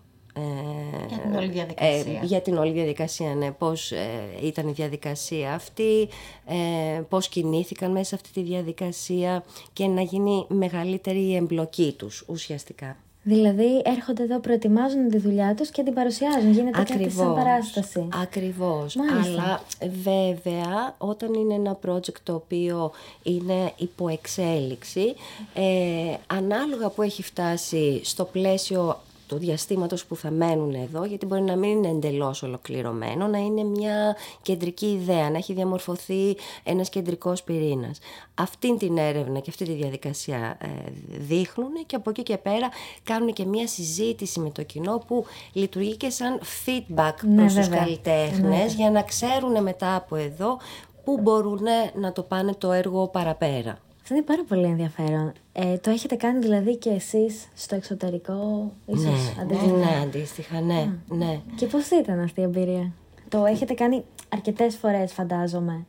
[1.09, 2.21] για την όλη διαδικασία.
[2.23, 3.51] Ε, για την όλη διαδικασία, ναι.
[3.51, 6.09] Πώς ε, ήταν η διαδικασία αυτή,
[6.47, 12.25] ε, πώς κινήθηκαν μέσα σε αυτή τη διαδικασία και να γίνει μεγαλύτερη η εμπλοκή τους
[12.27, 12.97] ουσιαστικά.
[13.27, 16.53] Δηλαδή έρχονται εδώ, προετοιμάζουν τη δουλειά τους και την παρουσιάζουν.
[16.53, 17.05] Γίνεται Ακριβώς.
[17.05, 18.09] κάτι σαν παράσταση.
[18.23, 18.97] Ακριβώς.
[19.25, 19.63] Αλλά
[20.03, 22.93] βέβαια όταν είναι ένα project το οποίο
[23.23, 25.15] είναι υπό εξέλιξη,
[25.55, 29.01] ε, ανάλογα που έχει φτάσει στο πλαίσιο
[29.35, 33.65] του διαστήματος που θα μένουν εδώ, γιατί μπορεί να μην είναι εντελώς ολοκληρωμένο, να είναι
[33.65, 37.99] μια κεντρική ιδέα, να έχει διαμορφωθεί ένας κεντρικός πυρήνας.
[38.35, 40.69] Αυτή την έρευνα και αυτή τη διαδικασία ε,
[41.07, 42.69] δείχνουν και από εκεί και πέρα
[43.05, 47.69] κάνουν και μια συζήτηση με το κοινό που λειτουργεί και σαν feedback ναι, προς τους
[47.69, 48.75] καλλιτέχνες ναι.
[48.77, 50.59] για να ξέρουν μετά από εδώ
[51.05, 51.61] πού μπορούν
[51.95, 53.79] να το πάνε το έργο παραπέρα.
[54.07, 55.33] Αυτό είναι πάρα πολύ ενδιαφέρον.
[55.53, 60.89] Ε, το έχετε κάνει δηλαδή και εσείς στο εξωτερικό, ίσως ναι, αντίστοιχα; Ναι, αντίστοιχα, ναι,
[61.09, 61.41] ναι.
[61.57, 62.93] Και πώς ήταν αυτή η εμπειρία;
[63.29, 65.87] Το έχετε κάνει αρκετές φορές φαντάζομαι.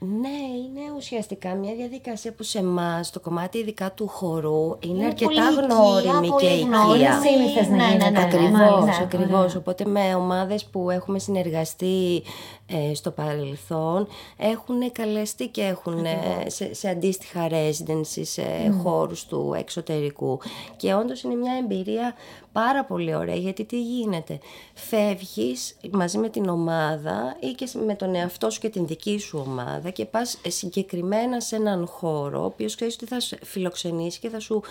[0.00, 5.50] Ναι, είναι ουσιαστικά μια διαδικασία που σε εμάς το κομμάτι ειδικά του χορού είναι, αρκετά
[5.50, 6.60] γνώριμη και οικία.
[6.60, 9.54] Είναι να ναι, ναι, Ακριβώς, ακριβώς.
[9.54, 12.22] Οπότε με ομάδες που έχουμε συνεργαστεί
[12.66, 14.06] ε, στο παρελθόν
[14.36, 16.06] έχουν καλεστεί και έχουν
[16.46, 18.80] σε, σε αντίστοιχα residency σε mm.
[18.82, 20.40] χώρους του εξωτερικού.
[20.76, 22.14] Και όντως είναι μια εμπειρία
[22.52, 24.38] πάρα πολύ ωραία γιατί τι γίνεται.
[24.74, 29.44] Φεύγεις μαζί με την ομάδα ή και με τον εαυτό σου και την δική σου
[29.48, 34.28] ομάδα και πας ε, συγκεκριμένα σε έναν χώρο, ο οποίος ξέρεις ότι θα φιλοξενήσει και
[34.28, 34.62] θα σου,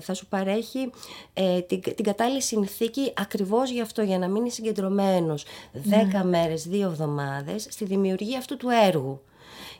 [0.00, 0.90] θα σου παρέχει
[1.34, 6.24] ε, την, την κατάλληλη συνθήκη ακριβώς γι' αυτό, για να μείνεις συγκεντρωμένος 10 ναι.
[6.24, 9.20] μέρες, δύο εβδομάδες στη δημιουργία αυτού του έργου.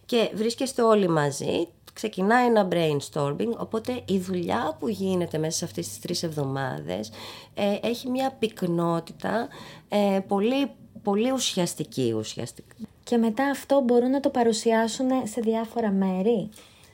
[0.06, 5.88] Και βρίσκεστε όλοι μαζί, ξεκινάει ένα brainstorming, οπότε η δουλειά που γίνεται μέσα σε αυτές
[5.88, 7.10] τις τρεις εβδομάδες
[7.54, 9.48] ε, έχει μια πυκνότητα
[9.88, 10.70] ε, πολύ,
[11.02, 12.74] πολύ ουσιαστική ουσιαστικά
[13.08, 16.50] και μετά αυτό μπορούν να το παρουσιάσουν σε διάφορα μέρη;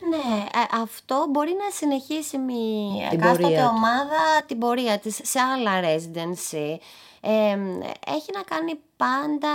[0.09, 6.77] Ναι, ε, αυτό μπορεί να συνεχίσει μια εκάστοτε ομάδα την πορεία της σε άλλα residency.
[8.07, 9.49] έχει να κάνει πάντα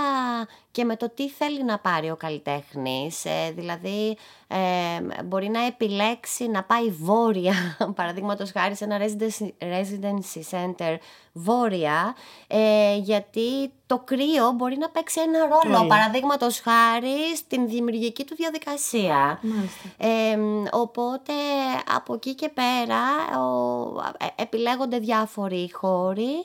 [0.78, 3.24] και με το τι θέλει να πάρει ο καλλιτέχνης.
[3.24, 4.16] Ε, δηλαδή,
[5.24, 7.54] μπορεί να επιλέξει να πάει βόρεια,
[7.96, 8.98] παραδείγματος χάρη σε ένα
[9.60, 10.96] residency center
[11.32, 18.34] βόρεια, ε, γιατί το κρύο μπορεί να παίξει ένα ρόλο, παραδείγματος χάρη στην δημιουργική του
[18.34, 19.40] διαδικασία.
[20.70, 21.32] οπότε,
[21.94, 23.00] από εκεί και πέρα,
[24.18, 26.44] ε, επιλέγονται διάφοροι χώροι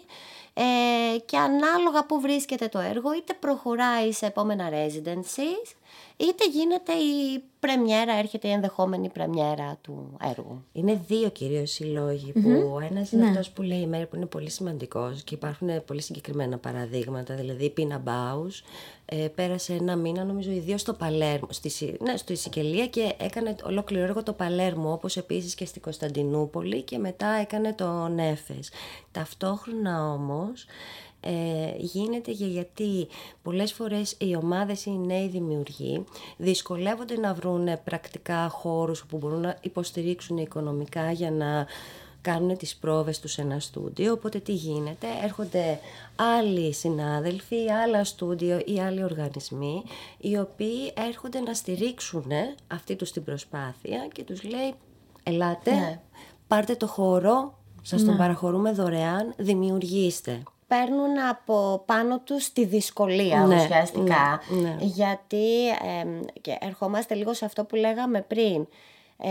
[0.54, 5.74] ε, και ανάλογα που βρίσκεται το έργο είτε προχωράει σε επόμενα residencies
[6.18, 10.64] είτε γίνεται η πρεμιέρα, έρχεται η ενδεχόμενη πρεμιέρα του έργου.
[10.72, 13.30] Είναι δύο κυρίως οι λογοι που ένας είναι ναι.
[13.30, 17.66] αυτός που λέει η μέρη που είναι πολύ σημαντικός και υπάρχουν πολύ συγκεκριμένα παραδείγματα, δηλαδή
[17.66, 18.64] η Πίνα Μπάους
[19.06, 24.04] ε, πέρασε ένα μήνα νομίζω ιδίως στο Παλέρμο, στη, ναι, στη Σικελία και έκανε ολόκληρο
[24.04, 28.70] έργο το Παλέρμο όπως επίσης και στη Κωνσταντινούπολη και μετά έκανε το Νέφες.
[29.12, 30.66] Ταυτόχρονα όμως
[31.24, 33.08] ε, γίνεται για γιατί
[33.44, 36.04] πολλές φορές οι ομάδες ή οι νέοι δημιουργοί
[36.38, 41.66] δυσκολεύονται να βρουν πρακτικά χώρους που μπορούν να υποστηρίξουν οικονομικά για να
[42.22, 45.80] κάνουν τις πρόβες τους σε ένα στούντιο, οπότε τι γίνεται, έρχονται
[46.16, 49.84] άλλοι συνάδελφοι, άλλα στούντιο ή άλλοι οργανισμοί,
[50.18, 52.26] οι οποίοι έρχονται να στηρίξουν
[52.68, 54.74] αυτή τους την προσπάθεια και τους λέει,
[55.24, 56.00] ελάτε, Ναι.
[56.48, 60.44] πάρτε το χώρο, σας τον παραχωρούμε δωρεάν, δημιουργήστε.
[60.78, 64.42] Παίρνουν από πάνω τους τη δυσκολία Ναι, ουσιαστικά.
[64.50, 64.76] ναι, ναι.
[64.80, 65.68] Γιατί
[66.02, 68.68] εμ, και ερχόμαστε λίγο σε αυτό που λέγαμε πριν.
[69.18, 69.30] Ε,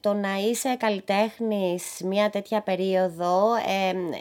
[0.00, 3.42] το να είσαι καλλιτέχνης μια τέτοια περίοδο
[3.90, 4.16] εμ, ε,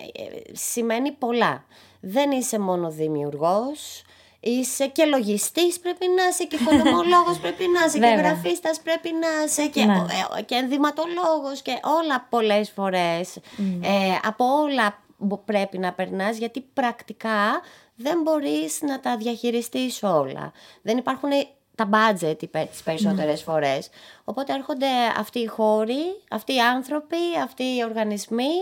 [0.51, 1.63] σημαίνει πολλά.
[1.99, 4.03] Δεν είσαι μόνο δημιουργός,
[4.39, 8.15] είσαι και λογιστής πρέπει να είσαι και οικονομολόγος πρέπει να είσαι και Βέβαια.
[8.31, 10.05] γραφίστας πρέπει να είσαι και, Ναι.
[10.37, 13.35] ε, και ενδυματολόγος και όλα πολλές φορές
[13.81, 15.02] ε, από όλα μπο-
[15.45, 17.61] πρέπει να περνάς γιατί πρακτικά
[17.95, 20.51] δεν μπορείς να τα διαχειριστείς όλα.
[20.81, 21.29] Δεν υπάρχουν
[21.75, 23.89] τα budget οι πε- τις περισσότερες φορές.
[24.23, 28.53] Οπότε έρχονται αυτοί οι χώροι, αυτοί οι άνθρωποι, αυτοί οι οργανισμοί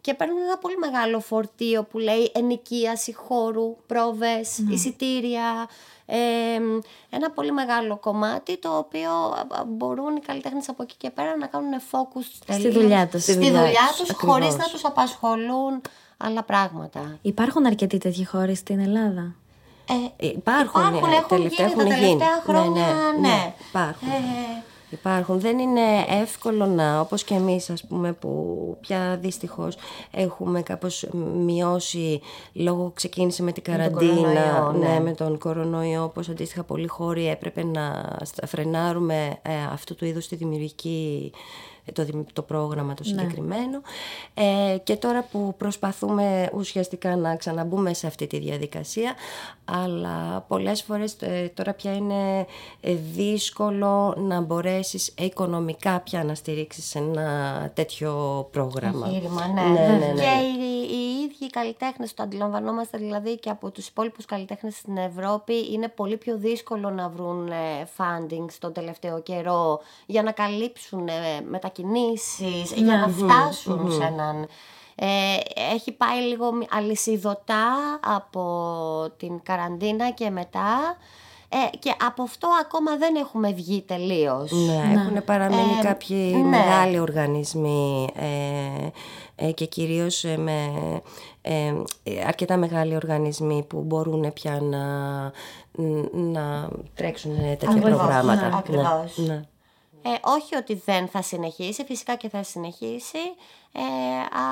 [0.00, 5.72] και παίρνουν ένα πολύ μεγάλο φορτίο που λέει ενοικίαση χώρου, πρόβες, εισιτήρια, ε,
[7.10, 11.36] ένα πολύ μεγάλο κομμάτι το οποίο α, α, μπορούν οι καλλιτέχνες από εκεί και πέρα
[11.36, 13.22] να κάνουν focus τελείως δουλειά τους.
[13.22, 14.66] Στη Στη δουλειά, δουλειά τους τους, χωρίς ακριβώς.
[14.66, 15.80] να τους απασχολούν
[16.16, 17.18] άλλα πράγματα.
[17.22, 19.34] Υπάρχουν αρκετοί τέτοιοι χώροι στην Ελλάδα;
[20.18, 22.00] Ε, Υπάρχουν, Υπάρχουν, ε, έχουν τελευταία γίνει τα έχουν γίνει.
[22.18, 22.86] τελευταία χρόνια,
[23.20, 23.54] ναι.
[23.68, 24.08] Υπάρχουν.
[24.08, 25.40] Ε, Υπάρχουν.
[25.40, 25.80] Δεν είναι
[26.22, 29.76] εύκολο να, όπως και εμείς ας πούμε που πια δυστυχώς
[30.10, 31.06] έχουμε κάπως
[31.44, 32.20] μειώσει
[32.52, 34.88] λόγω ξεκίνησε με την τον καραντίνα, κορονοϊό, ναι.
[34.88, 40.04] ναι, με τον κορονοϊό, όπως αντίστοιχα πολλοί χώροι έπρεπε να στα- φρενάρουμε ε, αυτού του
[40.04, 41.32] είδους τη δημιουργική
[41.92, 43.80] το, δημι- το πρόγραμμα το συγκεκριμένο
[44.34, 49.14] ε, και τώρα που προσπαθούμε ουσιαστικά να ξαναμπούμε σε αυτή τη διαδικασία
[49.64, 52.46] αλλά πολλές φορές ε, τώρα πια είναι
[52.80, 58.12] ε, δύσκολο να μπορέσεις οικονομικά πια να στηρίξεις ένα τέτοιο
[58.50, 59.06] πρόγραμμα.
[59.06, 59.62] Εγχείρημα, ναι.
[59.62, 60.12] Ναι, ναι, ναι.
[60.12, 60.28] Και
[60.60, 65.72] οι, οι ίδιοι οι καλλιτέχνες, το αντιλαμβανόμαστε δηλαδή και από τους υπόλοιπους καλλιτέχνες στην Ευρώπη,
[65.72, 71.12] είναι πολύ πιο δύσκολο να βρουν ε, funding στον τελευταίο καιρό για να καλύψουν ε,
[71.82, 74.46] μετακινήσεις, για να φτάσουν σε έναν.
[75.00, 75.06] Ε,
[75.74, 77.66] έχει πάει λίγο μη- αλυσιδωτά
[78.16, 78.42] από
[79.16, 80.96] την καραντίνα και μετά
[81.48, 84.50] ε, και από αυτό ακόμα δεν έχουμε βγει τελείως.
[84.52, 86.42] Ναι, έχουν παραμείνει Ε, κάποιοι ναι.
[86.48, 90.72] μεγάλοι οργανισμοί ε, ε, και κυρίως ε, με
[91.42, 94.84] ε, ε, αρκετά μεγάλοι οργανισμοί που μπορούν πια να,
[96.12, 98.48] να τρέξουν τέτοια Ακριβώς, προγράμματα.
[98.48, 99.18] ναι, ακριβώς.
[100.02, 100.10] Ναι.
[100.12, 103.18] Ε, όχι ότι δεν θα συνεχίσει, φυσικά και θα συνεχίσει,
[103.72, 103.80] ε,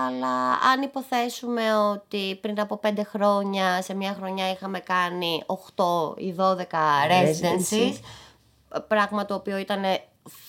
[0.07, 6.35] αλλά αν υποθέσουμε ότι πριν από πέντε χρόνια, σε μια χρονιά είχαμε κάνει 8 ή
[6.39, 6.53] 12
[7.11, 7.95] residencies,
[8.89, 9.83] πράγμα το οποίο ήταν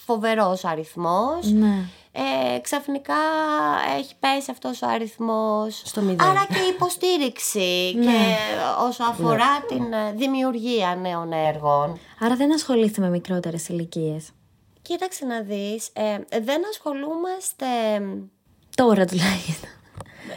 [0.06, 1.90] φοβερός αριθμός, Ναι.
[2.12, 3.16] ε, ξαφνικά
[3.98, 5.82] έχει πέσει αυτός ο αριθμός.
[5.86, 6.28] Στο μηδέν.
[6.28, 8.36] Άρα και υποστήριξη και
[8.88, 12.00] όσο αφορά την ε, δημιουργία νέων έργων.
[12.20, 14.30] Άρα δεν ασχολείστε με μικρότερες ηλικίες.
[14.88, 17.66] Κοίταξε να δεις, ε, δεν ασχολούμαστε...
[18.76, 19.70] Τώρα τουλάχιστον.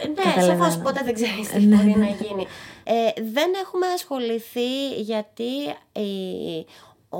[0.07, 0.63] Ναι, Καταλαβαίνω.
[0.63, 1.95] σαφώς ποτέ δεν ξέρεις τι Ναι, μπορεί ναι.
[2.05, 2.47] να γίνει.
[2.83, 5.43] Ε, δεν έχουμε ασχοληθεί γιατί
[5.93, 6.65] η-
[7.09, 7.17] ο,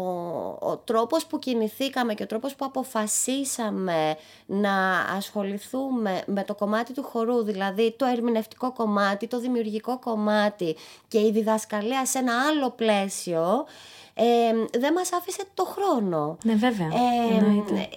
[0.59, 4.15] ο τρόπος που κινηθήκαμε και ο τρόπος που αποφασίσαμε
[4.45, 10.75] να ασχοληθούμε με το κομμάτι του χορού, δηλαδή το ερμηνευτικό κομμάτι, το δημιουργικό κομμάτι
[11.07, 13.65] και η διδασκαλία σε ένα άλλο πλαίσιο,
[14.13, 16.37] ε, δεν μας άφησε το χρόνο.
[16.43, 16.87] Ναι, βέβαια.
[16.87, 17.89] Ε, Εννοείται.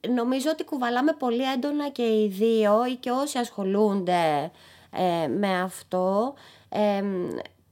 [0.00, 4.50] ε, νομίζω ότι κουβαλάμε πολύ έντονα και οι δύο ή και όσοι ασχολούνται
[4.90, 6.34] ε, με αυτό
[6.68, 7.02] ε,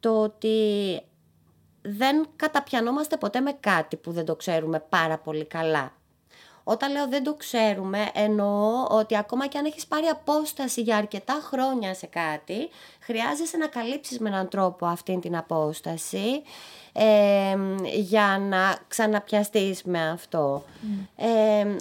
[0.00, 1.00] το ότι
[1.82, 5.92] δεν καταπιανόμαστε ποτέ με κάτι που δεν το ξέρουμε πάρα πολύ καλά.
[6.64, 11.40] Όταν λέω δεν το ξέρουμε, εννοώ ότι ακόμα και αν έχεις πάρει απόσταση για αρκετά
[11.42, 12.68] χρόνια σε κάτι,
[13.00, 16.42] χρειάζεσαι να καλύψεις με έναν τρόπο αυτή την απόσταση
[16.87, 16.87] ε,
[17.94, 20.62] για να ξαναπιαστείς με αυτό.
[21.16, 21.26] Ε,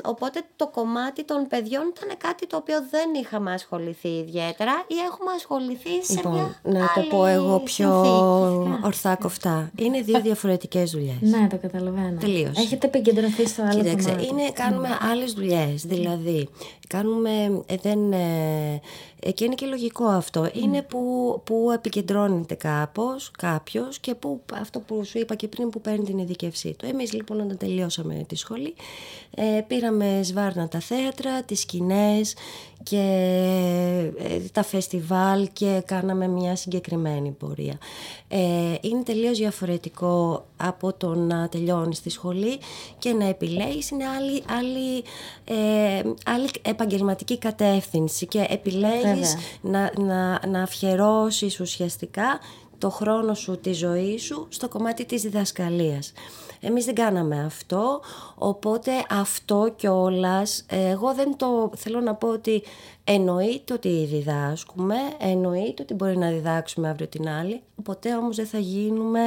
[0.03, 5.31] οπότε το κομμάτι των παιδιών ήταν κάτι το οποίο δεν είχαμε ασχοληθεί ιδιαίτερα ή έχουμε
[5.35, 8.85] ασχοληθεί σε Λοιπόν, μια να το άλλη πω εγώ πιο συνθήκη.
[8.85, 9.71] ορθά κοφτά.
[9.75, 11.15] Είναι δύο διαφορετικές δουλειές.
[11.19, 12.17] Ναι, το καταλαβαίνω.
[12.19, 12.57] Τελείως.
[12.57, 14.27] Έχετε επικεντρωθεί στο άλλο Κοίταξε, κομμάτι.
[14.27, 16.49] είναι, κάνουμε άλλες δουλειές, δηλαδή
[16.87, 18.79] κάνουμε, ε, δεν, ε, ε,
[19.33, 25.03] και είναι και λογικό αυτό, είναι που, που επικεντρώνεται κάπως, κάποιος και που αυτό που
[25.05, 26.85] σου είπα και πριν που παίρνει την ειδικευσή του.
[26.85, 28.73] Εμείς λοιπόν όταν τελειώσαμε τη σχολή
[29.35, 32.35] ε, πήραμε σβάρνα τα θέατρα, τις σκηνές
[32.83, 32.97] και
[34.17, 37.77] ε, τα φεστιβάλ και κάναμε μια συγκεκριμένη πορεία.
[38.27, 38.39] Ε,
[38.81, 42.57] είναι τελείως διαφορετικό από το να τελειώνεις τη σχολή
[42.99, 45.03] και να επιλέγεις είναι άλλη, άλλη,
[45.45, 49.06] ε, άλλη επαγγελματική κατεύθυνση και επιλέγεις
[49.61, 52.39] να, να, να αφιερώσεις ουσιαστικά
[52.77, 56.13] το χρόνο σου, τη ζωή σου στο κομμάτι της διδασκαλίας.
[56.59, 58.01] Εμείς δεν κάναμε αυτό,
[58.35, 62.63] οπότε αυτό κιόλας, εγώ δεν το θέλω να πω ότι
[63.09, 68.57] εννοείται ότι διδάσκουμε, εννοείται ότι μπορεί να διδάξουμε αύριο την άλλη, ποτέ όμως δεν θα
[68.57, 69.19] γίνουμε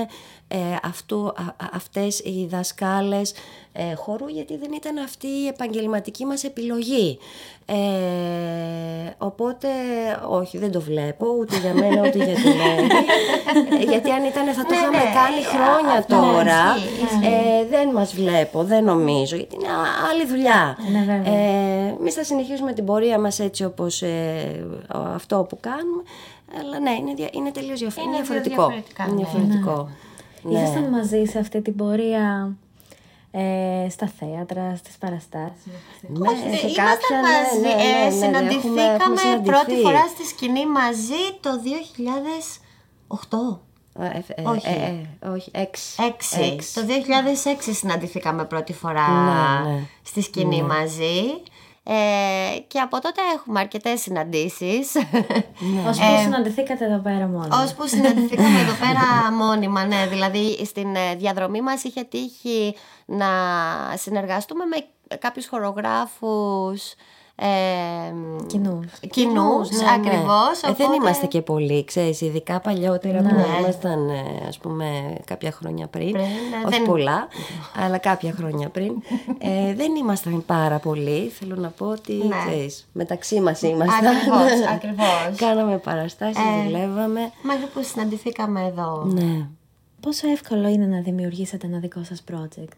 [0.48, 1.32] ε, αυτού,
[1.72, 3.34] αυτές οι δασκάλες
[3.72, 7.18] ε, χορού γιατί δεν ήταν αυτή η επαγγελματική μας επιλογή.
[7.66, 7.74] Ε,
[9.18, 9.68] οπότε,
[10.28, 12.86] όχι, δεν το βλέπω ούτε για μένα ούτε για την Μέρη.
[13.80, 16.76] Ε, γιατί αν ήταν θα το ναι, είχαμε ναι, κάνει χρόνια τώρα.
[17.22, 19.68] Ε, δεν μας βλέπω, δεν νομίζω, γιατί είναι
[20.10, 20.76] άλλη δουλειά.
[20.92, 26.02] Ναι, ε, εμείς θα συνεχίσουμε την πορεία μας έτσι όπως ε, αυτό που κάνουμε.
[26.58, 28.70] Αλλά ναι, είναι, είναι τελείως διαφορετικό.
[29.08, 29.88] Είναι διαφορετικό.
[30.42, 30.58] Ναι.
[30.58, 32.56] Ήσασταν μαζί σε αυτή την πορεία
[33.30, 35.64] ε, στα θέατρα, στις παραστάσεις;
[36.08, 37.60] Ναι, Όχι, σε κάποια, μαζί.
[37.60, 41.50] Ναι, ναι, ναι, ε, συναντηθήκαμε πρώτη φορά στη σκηνή μαζί το
[43.06, 43.58] 2008.
[43.98, 44.66] Ε, ε, όχι.
[44.68, 46.02] Ε, όχι, έξι.
[46.02, 46.74] έξι.
[46.74, 46.80] Το
[47.68, 49.08] 2006 συναντηθήκαμε πρώτη φορά
[49.64, 51.42] ναι, στη σκηνή μαζί.
[51.92, 54.94] Ε, και από τότε έχουμε αρκετές συναντήσεις.
[54.94, 55.80] Ναι.
[55.80, 57.62] Ω που συναντηθήκατε εδώ πέρα μόνιμα.
[57.62, 60.06] Ω που συναντηθήκαμε εδώ πέρα μόνιμα, ναι.
[60.06, 62.76] Δηλαδή στην διαδρομή μας είχε τύχει
[63.06, 63.26] να
[63.96, 64.76] συνεργαστούμε με
[65.18, 66.94] κάποιους χορογράφους
[67.42, 68.12] ε,
[69.06, 69.92] κοινούς, ναι, ναι.
[69.94, 70.62] ακριβώς.
[70.62, 73.28] Ε, δεν είμαστε και πολλοί, ξέρεις, ειδικά παλιότερα ναι.
[73.28, 74.86] που ήμασταν ε, ας πούμε
[75.24, 76.82] κάποια χρόνια πριν, πριν ναι, όχι δεν...
[76.82, 77.28] πολλά,
[77.84, 78.92] αλλά κάποια χρόνια πριν,
[79.38, 82.36] ε, δεν ήμασταν πάρα πολλοί, θέλω να πω ότι ναι.
[82.46, 84.06] ξέρεις, μεταξύ μας ήμασταν.
[84.06, 85.36] Ακριβώς, ακριβώς.
[85.36, 87.32] Κάναμε παραστάσεις, ε, δουλεύαμε.
[87.42, 89.04] Μέχρι που συναντηθήκαμε εδώ.
[89.04, 89.46] Ναι.
[90.00, 92.76] Πόσο εύκολο είναι να δημιουργήσετε ένα δικό σας project;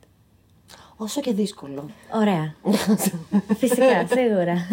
[1.03, 1.91] Όσο και δύσκολο.
[2.15, 2.55] Ωραία.
[3.61, 4.67] Φυσικά, σίγουρα.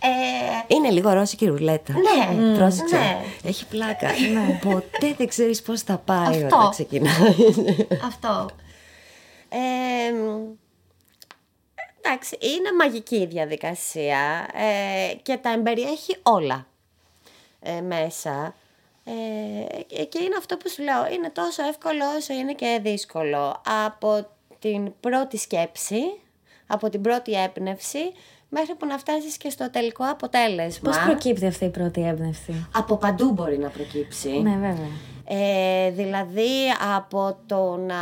[0.00, 0.74] Ε...
[0.74, 1.92] Είναι λίγο ρώσικη ρουλέτα.
[1.92, 2.96] Ναι, πρόσεξε.
[2.96, 3.20] Ναι.
[3.44, 4.08] Έχει πλάκα.
[4.32, 4.58] Ναι.
[4.62, 6.56] Ποτέ δεν ξέρεις πώς θα πάει Αυτό.
[6.56, 7.34] όταν ξεκινάει.
[8.04, 8.48] Αυτό.
[9.48, 9.58] Ε,
[12.00, 16.66] εντάξει, είναι μαγική η διαδικασία ε, και τα εμπεριέχει όλα
[17.60, 18.54] ε, μέσα.
[19.08, 23.62] Ε, και είναι αυτό που σου λέω, είναι τόσο εύκολο όσο είναι και δύσκολο.
[23.86, 24.26] Από
[24.58, 26.00] την πρώτη σκέψη,
[26.66, 28.12] από την πρώτη έμπνευση,
[28.48, 30.90] μέχρι που να φτάσεις και στο τελικό αποτέλεσμα.
[30.90, 34.28] Πώς προκύπτει αυτή η πρώτη έμπνευση; Από παντού μπορεί να προκύψει.
[34.28, 34.90] Ναι, βέβαια.
[35.30, 36.50] Ε, δηλαδή
[36.96, 37.96] από το να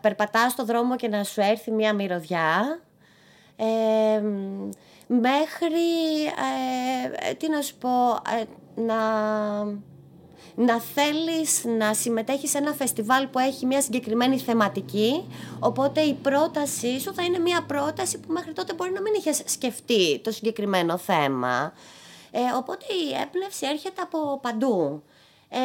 [0.00, 2.80] περπατάς στο δρόμο και να σου έρθει μια μυρωδιά
[3.56, 4.20] ε,
[5.06, 5.88] μέχρι,
[7.28, 7.90] ε, τι να σου πω,
[8.74, 8.94] να
[10.56, 15.24] να θέλεις να συμμετέχεις σε ένα φεστιβάλ που έχει μια συγκεκριμένη θεματική,
[15.58, 19.42] οπότε η πρότασή σου θα είναι μια πρόταση που μέχρι τότε μπορεί να μην είχες
[19.44, 21.72] σκεφτεί το συγκεκριμένο θέμα.
[22.30, 25.02] Ε, οπότε η έμπνευση έρχεται από παντού
[25.48, 25.58] ε,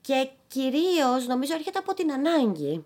[0.00, 2.84] και κυρίως νομίζω έρχεται από την ανάγκη.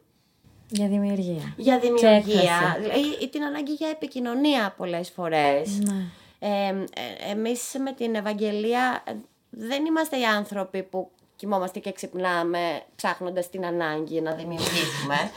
[0.68, 1.54] Για δημιουργία.
[1.56, 2.76] Για δημιουργία.
[2.96, 5.78] Ή, ή την ανάγκη για επικοινωνία πολλές φορές.
[5.78, 6.04] Ναι.
[6.38, 9.02] Ε, ε, εμείς με την Ευαγγελία
[9.50, 15.16] δεν είμαστε οι άνθρωποι που κοιμόμαστε και ξυπνάμε ψάχνοντας την ανάγκη να δημιουργήσουμε.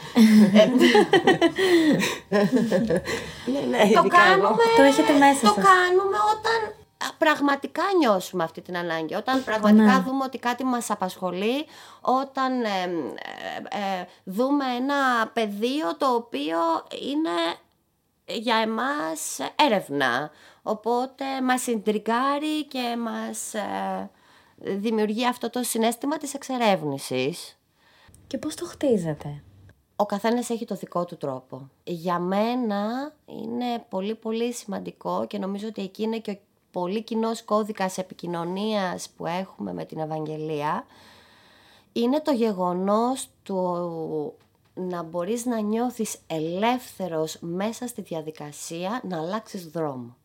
[3.52, 6.74] ναι, ναι, το κάνουμε, το έχετε μέσα Το κάνουμε όταν
[7.18, 9.14] πραγματικά νιώσουμε αυτή την ανάγκη.
[9.14, 10.02] Όταν πραγματικά ναι.
[10.06, 11.66] δούμε ότι κάτι μας απασχολεί,
[12.00, 12.68] όταν ε,
[13.68, 16.58] ε, δούμε ένα πεδίο το οποίο
[17.10, 17.56] είναι
[18.26, 20.30] για εμάς έρευνα.
[20.62, 24.10] Οπότε μας συντριγκάρει και μας ε,
[24.60, 27.58] δημιουργεί αυτό το συνέστημα της εξερεύνησης.
[28.26, 29.42] Και πώς το χτίζετε;
[29.96, 31.70] Ο καθένας έχει το δικό του τρόπο.
[31.84, 36.38] Για μένα είναι πολύ πολύ σημαντικό και νομίζω ότι εκεί είναι και ο
[36.70, 40.86] πολύ κοινός κώδικας επικοινωνίας που έχουμε με την Ευαγγελία
[41.92, 44.34] είναι το γεγονός του
[44.74, 50.16] να μπορείς να νιώθεις ελεύθερος μέσα στη διαδικασία να αλλάξεις δρόμο.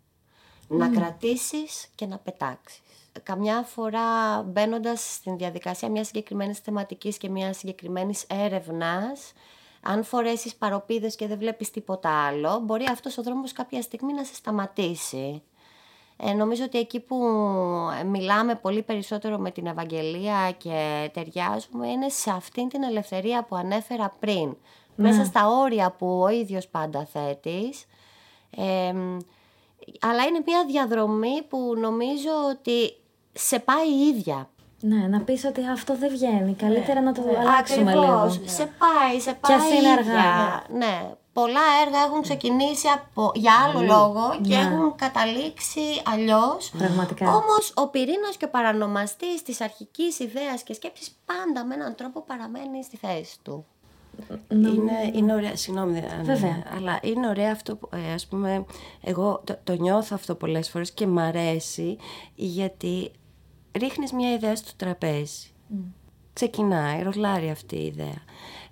[0.67, 2.81] Να κρατήσεις και να πετάξεις
[3.23, 9.33] καμιά φορά μπαίνοντας στην διαδικασία μιας συγκεκριμένης θεματικής και μιας συγκεκριμένης έρευνας,
[9.81, 14.23] αν φορέσεις παροπίδες και δεν βλέπεις τίποτα άλλο, μπορεί αυτός ο δρόμος κάποια στιγμή να
[14.23, 15.43] σε σταματήσει.
[16.17, 17.17] Ε, νομίζω ότι εκεί που
[18.05, 24.15] μιλάμε πολύ περισσότερο με την Ευαγγελία και ταιριάζουμε είναι σε αυτήν την ελευθερία που ανέφερα
[24.19, 24.57] πριν.
[24.95, 27.85] Μέσα στα όρια που ο ίδιος πάντα θέτεις.
[28.49, 28.93] Ε,
[29.99, 32.93] αλλά είναι μια διαδρομή που νομίζω ότι
[33.37, 34.49] σε πάει η ίδια.
[34.79, 36.53] Ναι, να πεις ότι αυτό δεν βγαίνει.
[36.53, 37.37] Καλύτερα να το ναι.
[37.37, 38.33] αλλάξουμε Ακριβώς.
[38.33, 38.47] λίγο.
[38.47, 39.57] Σε πάει, σε πάει.
[39.57, 40.63] Και είναι αργά.
[40.73, 41.11] Ναι.
[41.33, 44.61] Πολλά έργα έχουν ξεκινήσει από, για άλλο λόγο και ναι.
[44.61, 45.81] έχουν καταλήξει
[46.13, 46.71] αλλιώς.
[46.77, 47.27] Πραγματικά.
[47.29, 52.21] Όμως ο πυρήνας και ο παρανομαστής της αρχικής ιδέας και σκέψης πάντα με έναν τρόπο
[52.21, 53.65] παραμένει στη θέση του.
[54.49, 56.63] Είναι, είναι ωραία, συγγνώμη, Βέβαια.
[56.75, 58.65] αλλά είναι ωραία αυτό που, ε, ας πούμε,
[59.01, 61.97] εγώ το, το νιώθω αυτό πολλές φορές και μ' αρέσει
[62.35, 63.11] γιατί
[63.75, 65.47] ρίχνεις μια ιδέα στο τραπέζι.
[66.33, 68.23] Ξεκινάει, ρολάρει αυτή η ιδέα.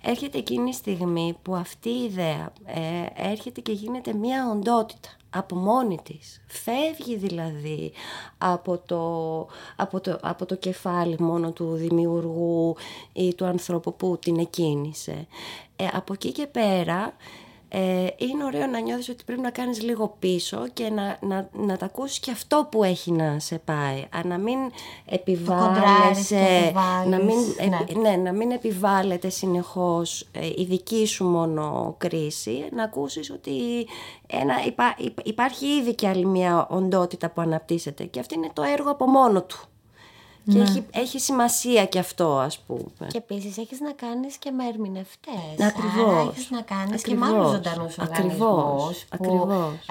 [0.02, 5.56] Έρχεται εκείνη η στιγμή που αυτή η ιδέα ε, έρχεται και γίνεται μια οντότητα από
[5.56, 6.42] μόνη της.
[6.46, 7.92] Φεύγει δηλαδή
[8.38, 9.00] από το,
[9.76, 12.76] από, το, από το κεφάλι μόνο του δημιουργού
[13.12, 15.26] ή του ανθρώπου που την εκκίνησε.
[15.76, 17.14] Ε, από εκεί και πέρα
[17.76, 21.76] ε, είναι ωραίο να νιώθεις ότι πρέπει να κάνεις λίγο πίσω και να, να, να
[21.76, 23.98] τα ακούσεις και αυτό που έχει να σε πάει.
[24.00, 24.58] Α, να μην
[25.04, 26.72] επιβάλλεσαι,
[27.08, 27.36] να μην,
[28.00, 28.10] ναι.
[28.10, 28.16] ναι.
[28.16, 33.52] να μην επιβάλλεται συνεχώς ε, η δική σου μόνο κρίση, να ακούσεις ότι
[34.26, 34.54] ένα,
[35.22, 39.42] υπάρχει ήδη και άλλη μια οντότητα που αναπτύσσεται και αυτό είναι το έργο από μόνο
[39.42, 39.68] του.
[40.46, 40.62] Και ναι.
[40.62, 43.06] έχει, έχει σημασία και αυτό, ας πούμε.
[43.08, 45.66] Και επίσης έχεις να κάνεις και με ερμηνευτές.
[45.66, 46.28] Ακριβώς.
[46.28, 49.04] Έχεις να κάνεις και με άλλους ζωντανούς οργανισμούς.
[49.10, 49.86] Ακριβώς.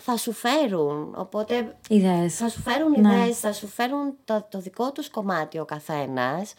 [0.00, 1.14] θα σου φέρουν.
[1.16, 1.76] Οπότε.
[1.88, 2.36] Ιδέες.
[2.36, 3.14] Θα σου φέρουν ναι.
[3.14, 6.54] ιδέες, θα σου φέρουν το, το δικό τους κομμάτι ο καθένας.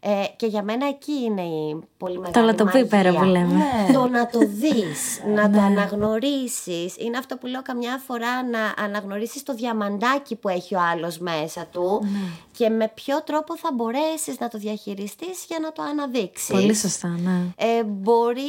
[0.00, 3.54] Ε, και για μένα εκεί είναι η πολύ μεγάλη Το λατοπί πέρα που λέμε.
[3.54, 3.92] Ναι.
[3.92, 5.64] Το να το δεις, να το ναι.
[5.64, 6.96] αναγνωρίσεις.
[6.96, 11.66] Είναι αυτό που λέω καμιά φορά να αναγνωρίσεις το διαμαντάκι που έχει ο άλλος μέσα
[11.66, 12.18] του ναι.
[12.52, 16.50] και με ποιο τρόπο θα μπορέσεις να το διαχειριστείς για να το αναδείξεις.
[16.50, 17.40] Πολύ σωστά, ναι.
[17.56, 18.42] Ε, μπορεί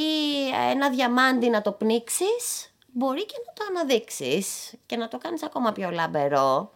[0.71, 5.71] ένα διαμάντι να το πνίξεις, μπορεί και να το αναδείξεις και να το κάνεις ακόμα
[5.71, 6.71] πιο λαμπερό.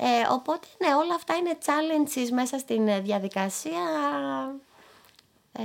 [0.00, 3.82] Ε, οπότε ναι, όλα αυτά είναι challenges μέσα στην ε, διαδικασία.
[5.52, 5.62] Ε...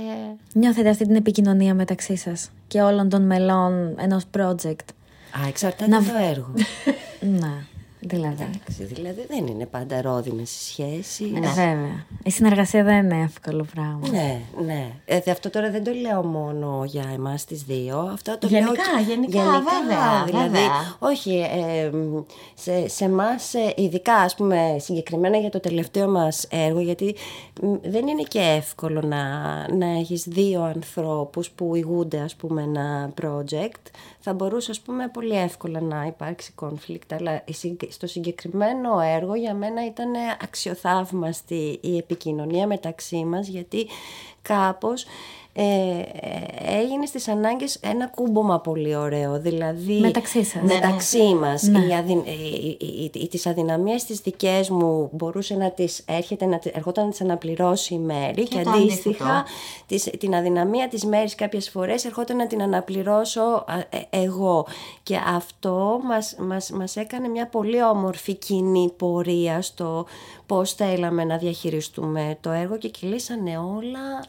[0.52, 4.88] Νιώθετε αυτή την επικοινωνία μεταξύ σας και όλων των μελών ενός project.
[5.42, 6.04] Α, εξαρτάται να...
[6.04, 6.52] το έργο.
[7.40, 7.66] ναι.
[8.06, 8.42] Δηλαδή.
[8.42, 11.30] Εντάξει, δηλαδή δεν είναι πάντα ρόδινες οι σχέσεις.
[11.30, 11.48] Ναι.
[11.48, 12.06] Βέβαια.
[12.24, 14.08] Η συνεργασία δεν είναι εύκολο πράγμα.
[14.10, 14.90] Ναι, ναι.
[15.04, 17.98] Ε, αυτό τώρα δεν το λέω μόνο για εμάς τις δύο.
[17.98, 19.04] Αυτό το γενικά, λέω...
[19.06, 20.24] γενικά, γενικά, βέβαια.
[20.26, 20.96] Δηλαδή, βέβαια.
[20.98, 21.90] όχι, ε,
[22.54, 27.14] σε, σε εμάς, ε, ειδικά ας πούμε συγκεκριμένα για το τελευταίο μας έργο, γιατί
[27.82, 29.22] δεν είναι και εύκολο να,
[29.74, 33.90] να έχεις δύο ανθρώπους που ηγούνται ας πούμε ένα project.
[34.26, 37.44] Θα μπορούσε ας πούμε πολύ εύκολα να υπάρξει conflict, αλλά
[37.88, 43.86] στο συγκεκριμένο έργο για μένα ήταν αξιοθαύμαστη η επικοινωνία μεταξύ μας γιατί
[44.42, 45.04] κάπως
[45.56, 46.02] ε,
[46.66, 49.40] έγινε στις ανάγκες ένα κούμπομα πολύ ωραίο.
[49.40, 50.62] Δηλαδή, μεταξύ σας.
[50.62, 51.34] Μεταξύ ναι.
[51.34, 51.62] μας.
[51.62, 51.78] Ναι.
[51.78, 57.04] Οι, αδυ, οι, οι, τις αδυναμίες τις δικές μου μπορούσε να τις έρχεται, να, ερχόταν
[57.04, 59.44] να τις αναπληρώσει η Μέρη και, και αντίστοιχα
[59.86, 64.66] τις, την αδυναμία της Μέρης κάποιες φορές ερχόταν να την αναπληρώσω ε, εγώ.
[65.02, 70.06] Και αυτό μας, μας, μας έκανε μια πολύ όμορφη κοινή πορεία στο
[70.46, 74.22] πώς θέλαμε να διαχειριστούμε το έργο και κυλήσανε όλα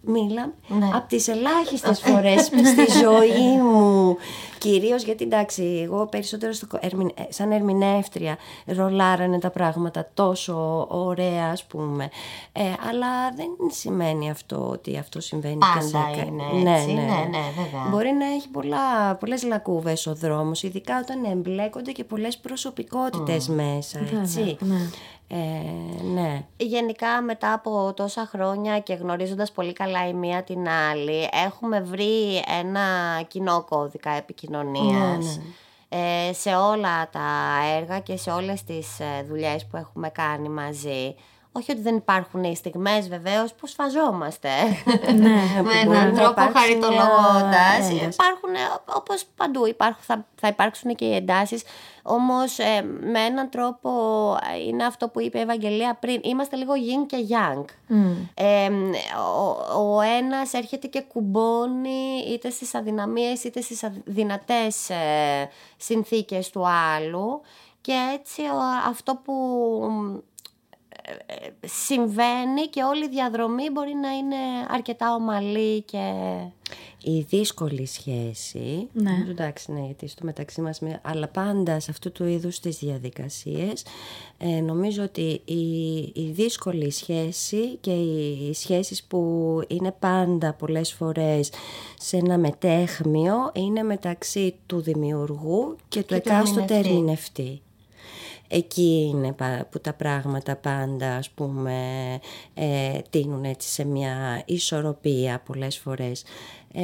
[0.00, 0.90] μίλα ναι.
[0.94, 4.16] από τις ελάχιστες φορές στη ζωή μου
[4.60, 6.88] κυρίως γιατί εντάξει εγώ περισσότερο στο, ε,
[7.28, 8.36] σαν ερμηνεύτρια
[8.66, 12.10] ρολάρανε τα πράγματα τόσο ωραία ας πούμε
[12.52, 17.44] ε, αλλά δεν σημαίνει αυτό ότι αυτό συμβαίνει Πάντα είναι ναι, έτσι, ναι, ναι, ναι,
[17.56, 17.88] βέβαια.
[17.90, 23.98] μπορεί να έχει πολλά, πολλές λακκούβες ο δρόμος ειδικά όταν εμπλέκονται και πολλές προσωπικότητες μέσα
[24.20, 24.88] έτσι ναι.
[25.32, 26.44] Ε, ναι.
[26.56, 32.36] Γενικά μετά από τόσα χρόνια και γνωρίζοντας πολύ καλά η μία την άλλη έχουμε βρει
[32.58, 32.80] ένα
[33.28, 36.28] κοινό κώδικα επικοινωνίας ναι, ναι.
[36.28, 41.14] Ε, σε όλα τα έργα και σε όλες τις ε, δουλειές που έχουμε κάνει μαζί.
[41.52, 44.48] Όχι ότι δεν υπάρχουν οι στιγμές βεβαίως που σφαζόμαστε
[45.14, 47.90] ναι, με έναν τρόπο χαριτολογώντας.
[47.90, 48.50] Υπάρχουν
[48.94, 51.62] όπως παντού υπάρχουν, θα, θα υπάρξουν και οι εντάσεις
[52.02, 53.90] όμως ε, με έναν τρόπο
[54.54, 56.20] ε, είναι αυτό που είπε η Ευαγγελία πριν.
[56.24, 57.64] Είμαστε λίγο yin και yang.
[58.34, 58.70] Ε,
[59.18, 66.66] ο, ο ένας έρχεται και κουμπώνει είτε στις αδυναμίες είτε στις δυνατές ε, συνθήκες του
[66.68, 67.40] άλλου
[67.80, 68.42] και έτσι
[68.88, 69.34] αυτό που
[70.16, 70.20] ε,
[71.66, 74.36] συμβαίνει και όλη η διαδρομή μπορεί να είναι
[74.68, 76.12] αρκετά ομαλή και...
[77.02, 79.10] Η δύσκολη σχέση, Ναι.
[79.10, 82.78] νομίζω, εντάξει, ναι, γιατί στο μεταξύ μας, με- αλλά πάντα σε αυτού του είδους τις
[82.78, 83.84] διαδικασίες,
[84.38, 90.92] ε, νομίζω ότι η, η δύσκολη σχέση και οι, οι σχέσεις που είναι πάντα πολλές
[90.92, 91.50] φορές
[91.98, 97.60] σε ένα μετέχμιο είναι μεταξύ του δημιουργού και του Και του εκάστοτε ερμηνευτή.
[98.50, 98.56] Ερμηνευτή.
[98.56, 101.74] Εκεί είναι πα- που τα πράγματα πάντα ας πούμε
[102.54, 106.24] ε, τίνουν έτσι σε μια ισορροπία πολλές φορές.
[106.72, 106.80] Ε,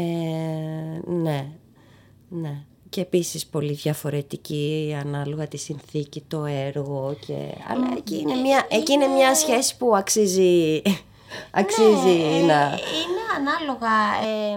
[1.06, 1.46] ναι,
[2.28, 2.62] ναι.
[2.88, 7.34] Και επίσης πολύ διαφορετική ανάλογα τη συνθήκη, το έργο και...
[7.68, 10.82] Αλλά εκεί είναι μια, εκεί είναι μια σχέση που αξίζει,
[11.50, 12.62] αξίζει Ναι, να...
[12.62, 13.94] ε, Είναι ανάλογα.
[14.26, 14.52] ε,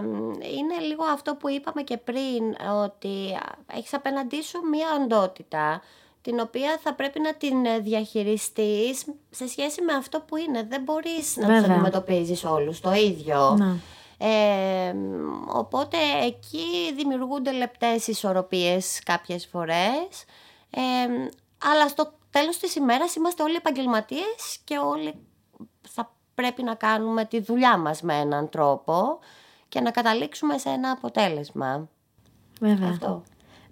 [0.58, 2.42] είναι λίγο αυτό που είπαμε και πριν,
[2.84, 3.08] ότι
[3.76, 5.82] έχεις απέναντί σου μία οντότητα
[6.22, 10.62] την οποία θα πρέπει να την ε, διαχειριστείς σε σχέση με αυτό που είναι.
[10.62, 11.74] Δεν μπορείς να τους Βέβαια.
[11.74, 13.56] αντιμετωπίζεις όλους το ίδιο.
[13.58, 13.76] Να.
[14.22, 14.94] Ε,
[15.46, 20.24] οπότε εκεί δημιουργούνται λεπτές ισορροπίες κάποιες φορές.
[20.70, 20.80] Ε,
[21.64, 25.14] αλλά στο τέλος της ημέρας είμαστε όλοι επαγγελματίες και όλοι
[25.88, 29.18] θα πρέπει να κάνουμε τη δουλειά μας με έναν τρόπο
[29.68, 31.88] και να καταλήξουμε σε ένα αποτέλεσμα.
[32.60, 32.88] Βέβαια.
[32.88, 33.22] Αυτό.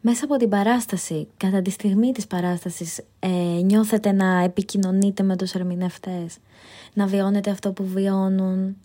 [0.00, 3.28] Μέσα από την παράσταση, κατά τη στιγμή της παράστασης, ε,
[3.62, 6.38] νιώθετε να επικοινωνείτε με τους ερμηνευτές,
[6.94, 8.76] να βιώνετε αυτό που βιώνουν;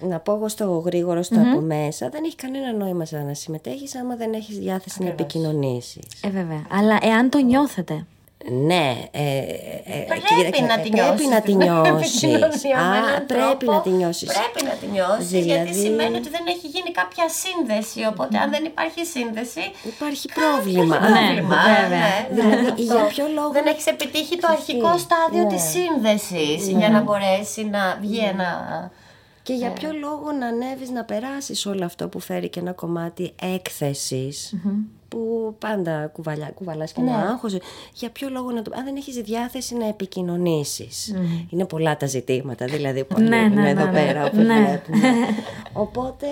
[0.00, 3.96] Να πω εγώ στο γρήγορο στο από μέσα, δεν έχει κανένα νόημα σαν να συμμετέχεις
[3.96, 6.04] άμα δεν έχεις διάθεση να επικοινωνήσεις.
[6.22, 6.66] Ε, βέβαια.
[6.70, 8.06] Αλλά εάν το νιώθετε.
[8.50, 11.28] Ναι, ε, ε, Πρέπει κοίταξε, να ε, τη πρέπει νιώσεις.
[11.34, 12.22] να τη την νιώσεις.
[12.22, 13.72] επικοινωνία με Α, έναν πρέπει τρόπο.
[13.72, 14.28] να τη νιώσεις.
[14.32, 18.00] Πρέπει να τη νιώσεις, γιατί Δηλαδή- σημαίνει ότι δεν έχει γίνει κάποια σύνδεση.
[18.12, 19.64] Οπότε αν δεν υπάρχει σύνδεση,
[19.94, 20.96] Υπάρχει πρόβλημα.
[20.98, 21.56] πρόβλημα.
[21.80, 22.08] βέβαια.
[22.34, 22.82] ναι, ναι, Δηλαδή, αυτό.
[22.82, 25.52] για ποιο λόγο- Δεν έχεις επιτύχει το αρχικό στάδιο Ναι.
[25.52, 28.48] της σύνδεσης για να μπορέσει να βγει ένα...
[29.42, 29.74] Και για Ναι.
[29.74, 34.54] ποιο λόγο να ανέβεις να περάσεις όλο αυτό που φέρει και ένα κομμάτι έκθεσης,
[35.14, 37.10] που πάντα κουβαλιά, κουβαλάς και Ναι.
[37.10, 37.56] ένα άγχος.
[37.94, 38.70] Για ποιο λόγο να το...
[38.74, 41.14] Αν δεν έχεις διάθεση να επικοινωνήσεις.
[41.50, 44.06] Είναι πολλά τα ζητήματα δηλαδή που Ναι, ανοίγουν ναι, εδώ ναι, ναι.
[44.06, 44.30] πέρα.
[44.30, 44.42] Που Ναι.
[44.44, 45.08] βλέπουμε.
[45.84, 46.26] Οπότε,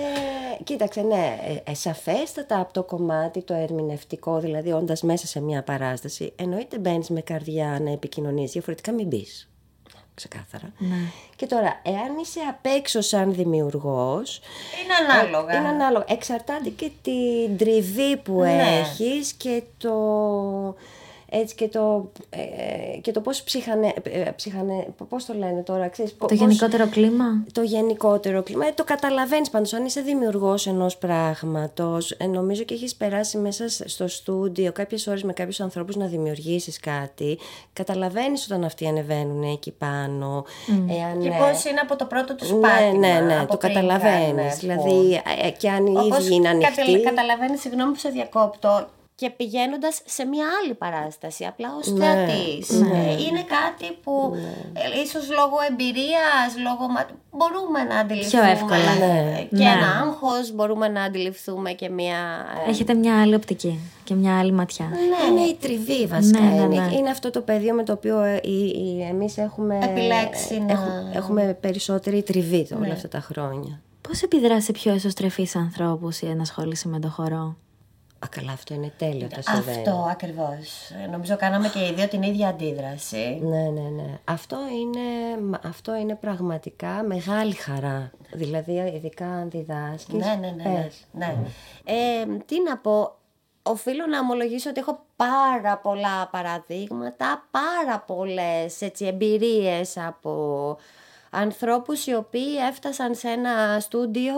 [0.63, 5.63] κοίταξε, ναι, ε, ε, σαφέστατα από το κομμάτι το ερμηνευτικό, δηλαδή όντας μέσα σε μια
[5.63, 9.47] παράσταση, εννοείται μπαίνεις με καρδιά να επικοινωνείς, διαφορετικά μην μπεις.
[10.15, 10.71] Ξεκάθαρα.
[10.77, 10.95] Ναι.
[11.35, 14.41] Και τώρα, εάν είσαι απ' έξω σαν δημιουργός,
[14.83, 15.55] Είναι ανάλογα.
[15.57, 16.05] είναι ανάλογο.
[16.07, 18.79] Εξαρτάται και την τριβή που Ναι.
[18.79, 19.95] έχεις και το...
[21.35, 26.11] Έτσι και το, ε, και το πώς ψυχανε, ε, ψυχανε, πώς το λένε τώρα, ξέρεις,
[26.13, 28.65] πο- Το πώς- γενικότερο κλίμα; το γενικότερο κλίμα.
[28.67, 33.69] Ε, το καταλαβαίνεις πάντως, αν είσαι δημιουργός ενός πράγματος, ε, νομίζω και έχεις περάσει μέσα
[33.69, 37.37] σ- στο στούντιο κάποιες ώρες με κάποιους ανθρώπους να δημιουργήσεις κάτι,
[37.73, 40.45] καταλαβαίνεις όταν αυτοί ανεβαίνουν εκεί πάνω.
[40.89, 43.07] Εάν, Και ε, πώς είναι από το πρώτο του ναι, πάτημα.
[43.07, 44.35] ναι, ναι, από το πριν καταλαβαίνεις.
[44.35, 46.75] καν, Δηλαδή, ε, και αν οι Όπως ίδιοι είναι ανοιχτοί.
[46.75, 52.05] κατα- καταλαβαίνεις, συγγνώμη που σε διακόπτω, και πηγαίνοντας σε μια άλλη παράσταση, απλά ως Ναι,
[52.05, 52.69] θεατής.
[52.69, 54.31] Ε, Είναι κάτι που
[54.73, 56.87] ε, ίσως λόγω εμπειρίας, λόγω...
[56.91, 58.51] μα- μπορούμε να αντιληφθούμε.
[58.51, 58.95] εύκολα.
[58.99, 59.47] Ναι.
[59.49, 59.63] Και Ναι.
[59.69, 62.45] ένα άγχος, μπορούμε να αντιληφθούμε και μια...
[62.65, 64.85] ε, Έχετε μια άλλη οπτική και μια άλλη ματιά.
[65.29, 66.39] Είναι η τριβή βασικά.
[66.39, 66.85] Ναι, ναι, είναι.
[66.85, 66.95] ναι.
[66.95, 71.11] είναι αυτό το πεδίο με το οποίο ε, οι- οι- εμείς έχουμε, Επιλέξει να- έχουμε,
[71.13, 72.85] έχουμε περισσότερη τριβή Ναι.
[72.85, 73.81] όλα αυτά τα χρόνια.
[74.09, 77.55] Πώς επιδρά σε πιο εσωστρεφείς ανθρώπους η ενασχόληση με το χορό;
[78.23, 79.77] Α, καλά, αυτό είναι τέλειο τα συμβαίνει.
[79.77, 80.89] Αυτό ακριβώς.
[81.03, 83.39] Ε, Νομίζω κάναμε και οι δύο την ίδια αντίδραση.
[83.41, 84.19] Ναι, ναι, ναι.
[84.23, 88.11] Αυτό είναι, μα- αυτό είναι πραγματικά μεγάλη χαρά.
[88.33, 90.13] Δηλαδή, ειδικά αν διδάσκεις.
[90.25, 90.69] Ναι, ναι, ναι.
[90.69, 91.05] ναι, πες.
[91.11, 91.35] ναι.
[91.83, 93.15] Ε, τι να πω,
[93.63, 100.77] οφείλω να ομολογήσω ότι έχω πάρα πολλά παραδείγματα, πάρα πολλές έτσι, εμπειρίες από
[101.29, 104.33] ανθρώπους οι οποίοι έφτασαν σε ένα στούντιο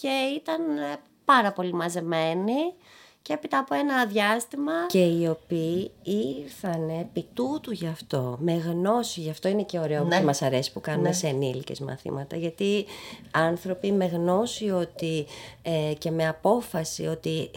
[0.00, 2.74] και ήταν ε, πάρα πολύ μαζεμένοι
[3.22, 9.20] και έπειτα από ένα διάστημα Και οι οποίοι ήρθαν επί τούτου γι' αυτό, με γνώση,
[9.20, 10.18] γι' αυτό είναι και ωραίο Ναι.
[10.18, 12.84] που μας αρέσει που κάνουμε σε ενήλικες μαθήματα, γιατί
[13.30, 15.26] άνθρωποι με γνώση ότι
[15.62, 17.50] ε, και με απόφαση ότι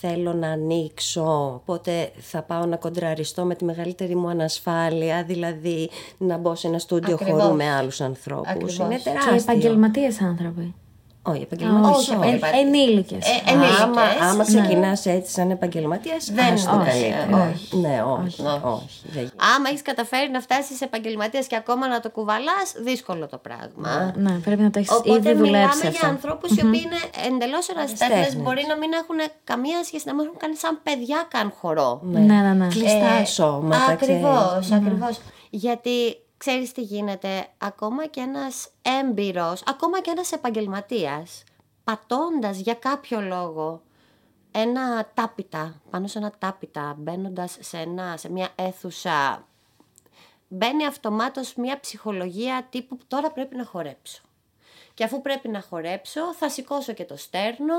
[0.00, 6.36] θέλω να ανοίξω, οπότε θα πάω να κοντραριστώ με τη μεγαλύτερη μου ανασφάλεια, δηλαδή να
[6.36, 7.42] μπω σε ένα στούντιο Ακριβώς.
[7.42, 8.48] χορού με άλλους ανθρώπους.
[8.50, 8.76] Ακριβώς.
[8.76, 9.34] Είναι Και Και τεράστιο.
[9.34, 10.74] επαγγελματίες άνθρωποι.
[11.22, 12.12] Όχι, επαγγελματίες όχι, όχι.
[12.34, 12.52] επαγγελματίες.
[12.52, 13.26] Ε, ενήλικες.
[13.26, 13.80] Ε, ενήλικες.
[13.80, 14.44] Άμα, άμα Ναι.
[14.44, 17.50] ξεκινάς έτσι σαν επαγγελματίας, Δεν- άστο όχι, καλύτερα.
[17.52, 17.76] όχι.
[17.76, 18.60] Ναι, όχι, Όχι.
[18.64, 19.00] όχι.
[19.12, 24.12] δεν άμα έχεις καταφέρει να φτάσεις επαγγελματίας και ακόμα να το κουβαλάς, δύσκολο το πράγμα.
[24.16, 25.88] Ναι, πρέπει να το έχεις Οπότε ήδη δουλέψει μιλάμε αυτό.
[25.88, 28.42] για ανθρώπους οι οποίοι είναι εντελώς ερασιτέχνες, Ερασιτέχνες.
[28.44, 32.00] μπορεί να μην έχουν καμία σχέση, να μην έχουν κάνει σαν παιδιά καν χορό.
[32.02, 32.66] Ναι, ναι, ναι.
[32.66, 34.72] Κλειστά σώματα, Ακριβώς, ξέρεις.
[34.72, 35.20] ακριβώς.
[35.50, 35.96] Γιατί
[36.40, 41.44] ξέρεις τι γίνεται, ακόμα και ένας έμπειρος, ακόμα και ένας επαγγελματίας,
[41.84, 43.82] πατώντας για κάποιο λόγο
[44.50, 49.46] ένα τάπιτα, πάνω σε ένα τάπιτα, μπαίνοντας σε, ένα, σε μια αίθουσα,
[50.48, 54.22] μπαίνει αυτομάτως μια ψυχολογία τύπου τώρα πρέπει να χορέψω.
[54.94, 57.74] Και αφού πρέπει να χορέψω, θα σηκώσω και το στέρνο,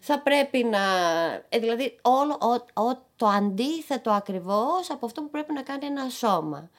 [0.00, 0.78] θα πρέπει να...
[1.48, 2.38] Ε, δηλαδή, όλο,
[2.74, 6.70] ο, το αντίθετο ακριβώς από αυτό που πρέπει να κάνει ένα σώμα.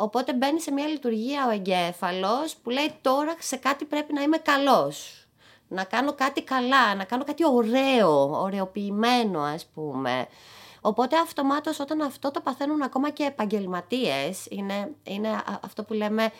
[0.00, 4.36] Οπότε μπαίνει σε μια λειτουργία ο εγκέφαλος που λέει τώρα σε κάτι πρέπει να είμαι
[4.36, 5.26] καλός.
[5.68, 10.26] Να κάνω κάτι καλά, να κάνω κάτι ωραίο, ωραιοποιημένο ας πούμε.
[10.80, 15.28] Οπότε αυτομάτως όταν αυτό το παθαίνουν ακόμα και επαγγελματίες, είναι, είναι
[15.62, 16.32] αυτό που λέμε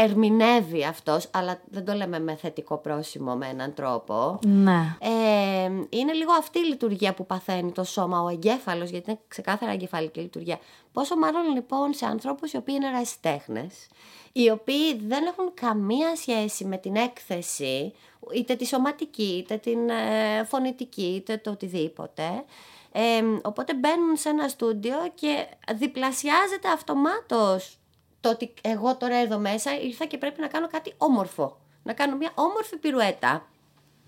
[0.00, 4.38] ερμηνεύει αυτός, αλλά δεν το λέμε με θετικό πρόσημο με έναν τρόπο.
[4.46, 4.96] Ναι.
[4.98, 9.72] Ε, είναι λίγο αυτή η λειτουργία που παθαίνει το σώμα, ο εγκέφαλος, γιατί είναι ξεκάθαρα
[9.72, 10.58] εγκεφαλική λειτουργία.
[10.92, 13.88] Πόσο μάλλον λοιπόν σε ανθρώπους οι οποίοι είναι ερασιτέχνες,
[14.32, 17.92] οι οποίοι δεν έχουν καμία σχέση με την έκθεση,
[18.34, 22.44] είτε τη σωματική, είτε την ε, φωνητική, είτε το οτιδήποτε.
[22.92, 27.77] Ε, οπότε μπαίνουν σε ένα στούντιο και διπλασιάζεται αυτομάτως
[28.20, 31.56] το ότι εγώ τώρα εδώ μέσα ήρθα και πρέπει να κάνω κάτι όμορφο.
[31.82, 33.46] Να κάνω μια όμορφη πυρουέτα.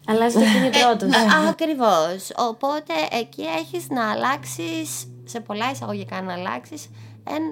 [0.06, 1.16] Αλλάζεις το κινητρό τους.
[1.16, 2.30] Ε, Ακριβώς.
[2.36, 6.90] Οπότε εκεί έχεις να αλλάξεις, σε πολλά εισαγωγικά να αλλάξεις,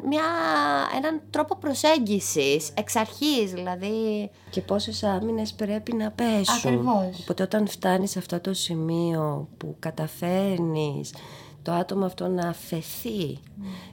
[0.09, 0.22] μια,
[0.96, 7.18] έναν τρόπο προσέγγισης εξ αρχής δηλαδή και πόσες άμυνες πρέπει να πέσουν Ακριβώς.
[7.20, 11.14] οπότε όταν φτάνεις σε αυτό το σημείο που καταφέρνεις
[11.62, 13.38] το άτομο αυτό να αφαιθεί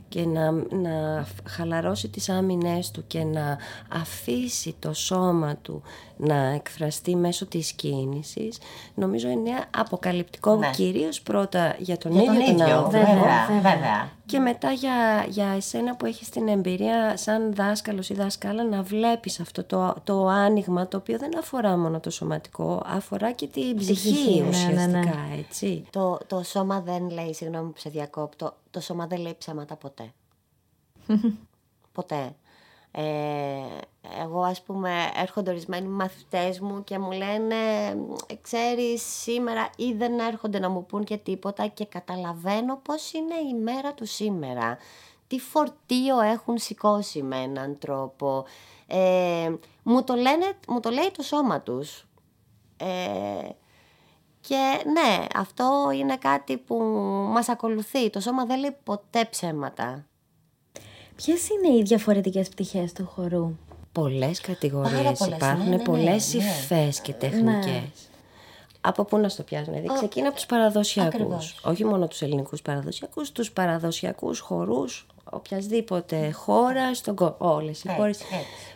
[0.10, 3.58] και να, να χαλαρώσει τις άμυνές του και να
[3.90, 5.82] αφήσει το σώμα του
[6.18, 8.58] να εκφραστεί μέσω της κίνησης
[8.96, 10.70] νομίζω είναι αποκαλυπτικό ναι.
[10.70, 14.10] κυρίως πρώτα για τον ίδιο τον ίδιο, βέβαια, βέβαια.
[14.26, 19.40] και μετά για, για εσένα που έχεις την εμπειρία σαν δάσκαλος ή δάσκαλα να βλέπεις
[19.40, 24.42] αυτό το, το άνοιγμα το οποίο δεν αφορά μόνο το σωματικό αφορά και την ψυχή,
[24.42, 25.38] ναι, ουσιαστικά ναι, ναι.
[25.40, 29.76] έτσι το, το σώμα δεν λέει συγγνώμη που σε διακόπτω το σώμα δεν λέει ψέματα
[29.76, 30.14] ποτέ.
[31.98, 32.36] ποτέ.
[32.92, 33.04] Ε,
[34.22, 37.56] εγώ ας πούμε έρχονται ορισμένοι μαθητές μου και μου λένε
[38.42, 43.54] ξέρεις σήμερα ή δεν έρχονται να μου πούν και τίποτα και καταλαβαίνω πώς είναι η
[43.54, 44.78] μέρα του σήμερα.
[45.28, 48.46] Τι φορτίο έχουν σηκώσει με έναν τρόπο.
[48.88, 49.54] Ε,
[49.84, 52.08] μου, το λένε, μου το λέει το σώμα τους.
[52.78, 53.50] Ε,
[54.48, 56.76] και ναι, αυτό είναι κάτι που
[57.34, 58.10] μας ακολουθεί.
[58.10, 60.06] Το σώμα δεν λέει ποτέ ψέματα.
[61.16, 63.56] Ποιες είναι οι διαφορετικές πτυχές του χορού;
[63.92, 67.66] Πολλές κατηγορίες υπάρχουν, ναι, ναι, πολλές ναι, υφές και τεχνικές.
[67.66, 67.84] Ναι.
[68.82, 71.60] Από πού να στο πιάσουμε, δηλαδή ξεκινά από τους παραδοσιακούς.
[71.64, 77.38] Όχι μόνο τους ελληνικούς παραδοσιακούς, τους παραδοσιακούς χορούς οποιασδήποτε χώρας στον κόσμο.
[77.38, 78.20] Όλες οι χώρες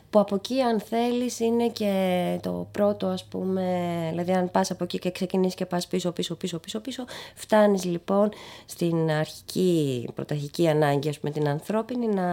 [0.10, 3.64] που από εκεί αν θέλεις είναι και το πρώτο ας πούμε,
[4.10, 7.06] δηλαδή αν πας από εκεί και ξεκινήσεις και πας πίσω, πίσω, πίσω, πίσω, πίσω,
[7.36, 8.30] φτάνεις λοιπόν
[8.66, 12.28] στην αρχική, πρωταρχική ανάγκη ας πούμε την ανθρώπινη να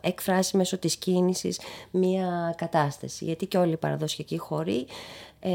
[0.00, 1.60] εκφράσεις μέσω της κίνησης
[1.90, 3.24] μία κατάσταση.
[3.24, 4.86] Γιατί και όλοι οι παραδοσιακοί χωροί
[5.40, 5.50] ε,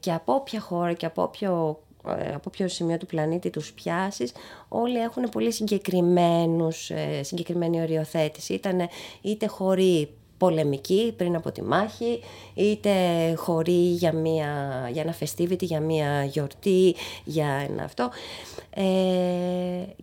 [0.00, 4.32] και από όποια χώρα και από όποιο ε, από ποιο σημείο του πλανήτη τους πιάσεις,
[4.68, 8.54] όλοι έχουν πολύ συγκεκριμένους, ε, συγκεκριμένη οριοθέτηση.
[8.54, 8.88] Ήτανε
[9.20, 12.20] είτε χωρί πολεμική πριν από τη μάχη,
[12.54, 12.90] είτε
[13.36, 14.50] χωρί για, μια,
[14.92, 18.10] για ένα φεστίβιτι, για μια γιορτή, για ένα αυτό.
[18.70, 18.82] Ε,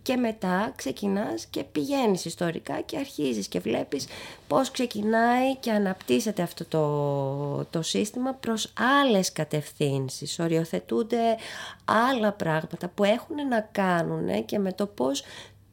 [0.02, 4.06] και μετά ξεκινάς και πηγαίνεις ιστορικά και αρχίζεις και βλέπεις
[4.48, 8.72] πώς ξεκινάει και αναπτύσσεται αυτό το, το σύστημα προς
[9.02, 10.38] άλλες κατευθύνσεις.
[10.38, 11.36] Οριοθετούνται
[11.84, 15.22] άλλα πράγματα που έχουν να κάνουν και με το πώς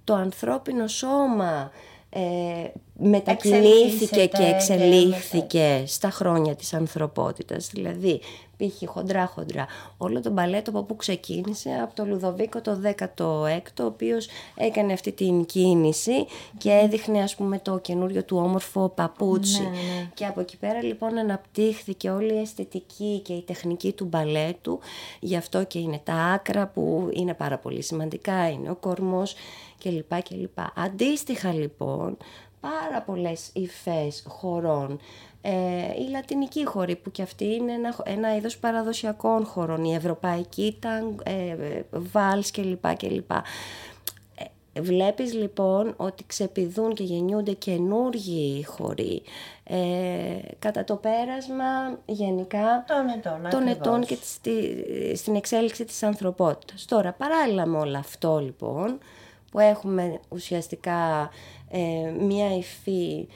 [0.03, 1.71] το ανθρώπινο σώμα
[2.13, 7.69] ε, μετακινήθηκε και εξελίχθηκε στα χρόνια της ανθρωπότητας.
[7.73, 8.21] Δηλαδή,
[8.67, 8.89] π.χ.
[8.89, 9.67] χοντρά χοντρά.
[9.97, 15.11] Όλο το μπαλέτο από που ξεκίνησε από το Λουδοβίκο το 16ο, ο οποίος έκανε αυτή
[15.11, 16.25] την κίνηση
[16.57, 19.61] και έδειχνε ας πούμε το καινούριο του όμορφο παπούτσι.
[19.61, 20.09] Ναι, ναι.
[20.13, 24.79] Και από εκεί πέρα λοιπόν αναπτύχθηκε όλη η αισθητική και η τεχνική του μπαλέτου.
[25.19, 29.35] Γι' αυτό και είναι τα άκρα που είναι πάρα πολύ σημαντικά, είναι ο κορμός
[29.83, 30.21] κλπ.
[30.23, 30.59] κλπ.
[30.75, 32.17] Αντίστοιχα λοιπόν
[32.63, 34.99] πάρα πολλές υφές χωρών
[35.45, 40.63] ε, η λατινική χώρη που και αυτή είναι ένα, ένα είδος παραδοσιακών χωρών, η ευρωπαϊκή
[40.65, 41.55] ήταν ε,
[41.91, 42.95] βάλς κλπ.
[42.95, 43.31] κλπ.
[44.73, 49.21] Ε, βλέπεις λοιπόν ότι ξεπηδούν και γεννιούνται καινούργιοι χωροί
[49.63, 49.77] ε,
[50.59, 52.85] κατά το πέρασμα γενικά
[53.49, 54.17] των ετών, και
[55.15, 56.85] στην εξέλιξη της ανθρωπότητας.
[56.85, 58.99] Τώρα παράλληλα με όλο αυτό λοιπόν
[59.53, 61.29] που έχουμε ουσιαστικά
[61.69, 63.27] ε, μία υφή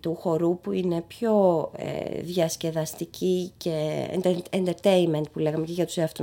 [0.00, 1.34] του χορού που είναι πιο
[1.76, 4.06] ε, διασκεδαστική και
[4.50, 6.14] entertainment που λέγαμε και για τους εαυτούς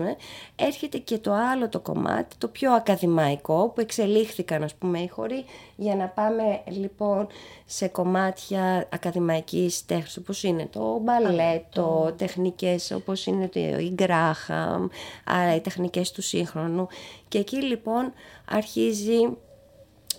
[0.56, 5.46] έρχεται και το άλλο το κομμάτι, το πιο ακαδημαϊκό που εξελίχθηκαν ας πούμε οι χοροί.
[5.76, 7.28] Για να πάμε λοιπόν
[7.66, 14.88] σε κομμάτια ακαδημαϊκής τέχνης όπως είναι το μπαλέτο, τεχνικές όπως είναι το, η γκράχαμ,
[15.24, 16.88] άρα οι τεχνικές του σύγχρονου.
[17.28, 18.14] Και εκεί λοιπόν
[18.50, 19.38] αρχίζει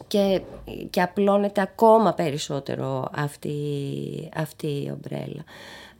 [0.06, 0.40] και,
[0.90, 3.58] και απλώνεται ακόμα περισσότερο αυτή,
[4.34, 5.44] αυτή η ομπρέλα.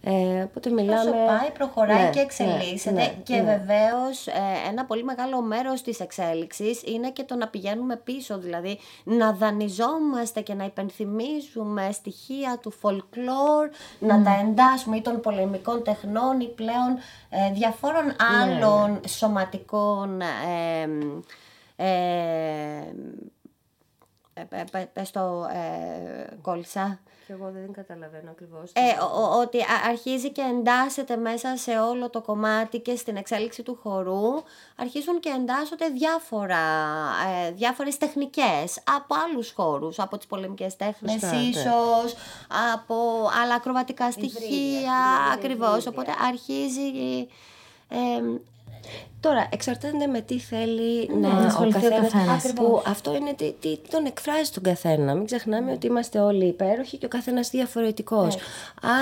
[0.07, 1.01] Ε, οπότε μιλάμε...
[1.01, 3.43] Όσο πάει, προχωράει ναι, και εξελίσσεται ναι, ναι, και ναι.
[3.43, 4.33] βεβαίως ε,
[4.69, 10.41] ένα πολύ μεγάλο μέρος της εξέλιξης είναι και το να πηγαίνουμε πίσω, δηλαδή να δανειζόμαστε
[10.41, 16.99] και να υπενθυμίζουμε στοιχεία του folklore, να τα εντάσσουμε ή των πολεμικών τεχνών ή πλέον
[17.29, 20.89] ε, διαφόρων άλλων σωματικών ε,
[21.77, 22.95] ε,
[24.93, 26.99] πες το ε, κόλλησα.
[27.27, 28.71] Και εγώ δεν καταλαβαίνω ακριβώς.
[28.73, 28.81] Ε,
[29.41, 29.59] ότι
[29.89, 34.43] αρχίζει και εντάσσεται μέσα σε όλο το κομμάτι και στην εξέλιξη του χορού
[34.77, 36.57] αρχίζουν και εντάσσονται διάφορα,
[37.47, 42.15] ε, διάφορες τεχνικές από άλλους χώρους, από τις πολεμικές τέχνες Σωστά, ίσως,
[42.75, 42.95] από
[43.43, 44.97] άλλα ακροβατικά στοιχεία,
[45.33, 45.87] ακριβώς.
[45.87, 47.29] Οπότε αρχίζει...
[47.89, 48.41] Ε,
[49.25, 52.53] Τώρα, εξαρτάται με τι θέλει ναι, να ασχοληθεί ο καθένας.
[52.55, 55.15] Που αυτό είναι τι, τι, τον εκφράζει τον καθένα.
[55.15, 58.37] Μην ξεχνάμε ότι είμαστε όλοι υπέροχοι και ο καθένας διαφορετικός.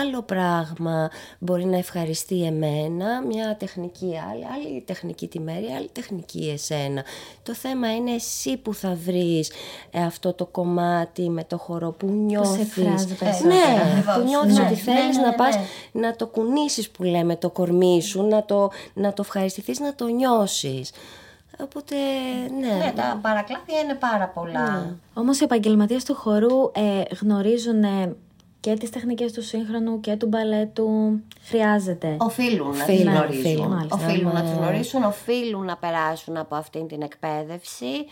[0.00, 6.50] Άλλο πράγμα μπορεί να ευχαριστεί εμένα, μια τεχνική άλλη, άλλη τεχνική τη μέρη, άλλη τεχνική
[6.54, 7.04] εσένα.
[7.42, 9.50] Το θέμα είναι εσύ που θα βρεις
[9.90, 12.76] ε, αυτό το κομμάτι με το χώρο που νιώθεις.
[12.76, 15.58] Ναι, που νιώθεις ότι θέλεις να πας
[15.92, 20.10] να το κουνήσεις που λέμε το κορμί σου, να το, να το ευχαριστηθείς, να το
[20.12, 20.90] νιώσεις.
[21.60, 21.94] Οπότε,
[22.60, 22.84] ναι.
[22.84, 24.70] Ναι, τα παρακλάδια είναι πάρα πολλά.
[24.70, 24.94] Ναι.
[25.14, 27.84] Όμως οι επαγγελματίες του χορού ε, γνωρίζουν
[28.60, 31.20] και τις τεχνικές του σύγχρονου και του μπαλέτου.
[31.42, 32.16] Χρειάζεται.
[32.18, 33.88] Οφείλουν να τις γνωρίζουν.
[33.90, 38.06] Οφείλουν να τις γνωρίσουν, οφείλουν να περάσουν από αυτή την εκπαίδευση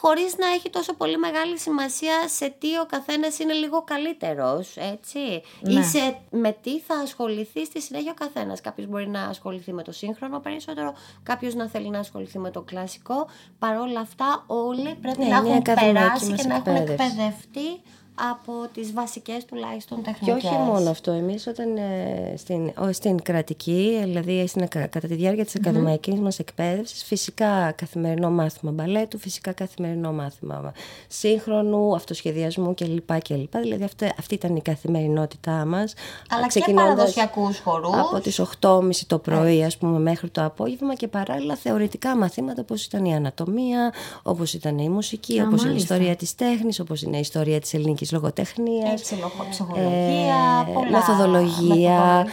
[0.00, 5.42] χωρίς να έχει τόσο πολύ μεγάλη σημασία σε τι ο καθένας είναι λίγο καλύτερος, έτσι.
[5.60, 5.72] Ναι.
[5.72, 8.60] Ή σε, με τι θα ασχοληθεί στη συνέχεια ο καθένας.
[8.60, 12.60] Κάποιος μπορεί να ασχοληθεί με το σύγχρονο περισσότερο, κάποιος να θέλει να ασχοληθεί με το
[12.60, 13.28] κλασικό.
[13.58, 17.68] Παρ' όλα αυτά όλοι πρέπει ναι, να έχουν περάσει και να έχουν εκπαιδευτεί
[18.14, 20.42] από τις βασικές τουλάχιστον τεχνικές.
[20.42, 25.44] Και όχι μόνο αυτό, εμείς όταν ε, στην, στην κρατική, δηλαδή στην, κατά τη διάρκεια
[25.44, 25.60] της mm-hmm.
[25.60, 30.72] ακαδημαϊκής μας εκπαίδευσης, φυσικά καθημερινό μάθημα μπαλέτου, φυσικά καθημερινό μάθημα
[31.08, 33.20] σύγχρονου, αυτοσχεδιασμού κλπ.
[33.22, 33.56] κλπ.
[33.56, 35.94] Δηλαδή αυτή, αυτή ήταν η καθημερινότητά μας.
[36.28, 37.96] Αλλά και παραδοσιακούς χορούς.
[37.96, 42.84] Από τις 8.30 το πρωί, ας πούμε, μέχρι το απόγευμα και παράλληλα θεωρητικά μαθήματα όπως
[42.84, 43.92] ήταν η ανατομία,
[44.22, 47.74] όπως ήταν η μουσική, όπως είναι η ιστορία της τέχνης, όπως είναι η ιστορία της
[47.74, 49.02] ελληνικής λογοτεχνίας.
[49.50, 52.26] ψυχολογία, ε, μεθοδολογία.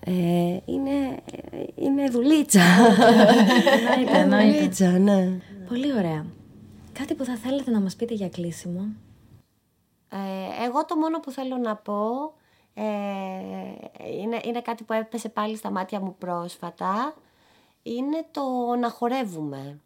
[0.00, 0.12] Ε,
[0.64, 1.22] είναι,
[1.74, 2.60] είναι δουλίτσα.
[4.12, 5.38] Εννοείται, δουλίτσα, ναι.
[5.68, 6.26] Πολύ ωραία.
[6.92, 8.86] Κάτι που θα θέλετε να μας πείτε για κλείσιμο;
[10.08, 12.32] Ε, εγώ το μόνο που θέλω να πω
[12.74, 12.82] ε,
[14.20, 17.14] είναι, είναι κάτι που έπεσε πάλι στα μάτια μου πρόσφατα.
[17.82, 18.42] Είναι το
[18.80, 19.80] να χορεύουμε.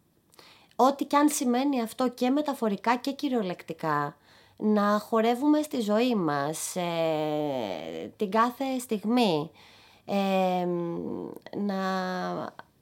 [0.75, 4.15] Ό,τι και αν σημαίνει αυτό και μεταφορικά και κυριολεκτικά
[4.57, 9.51] να χορεύουμε στη ζωή μας ε, την κάθε στιγμή,
[10.05, 10.67] ε,
[11.57, 11.81] να,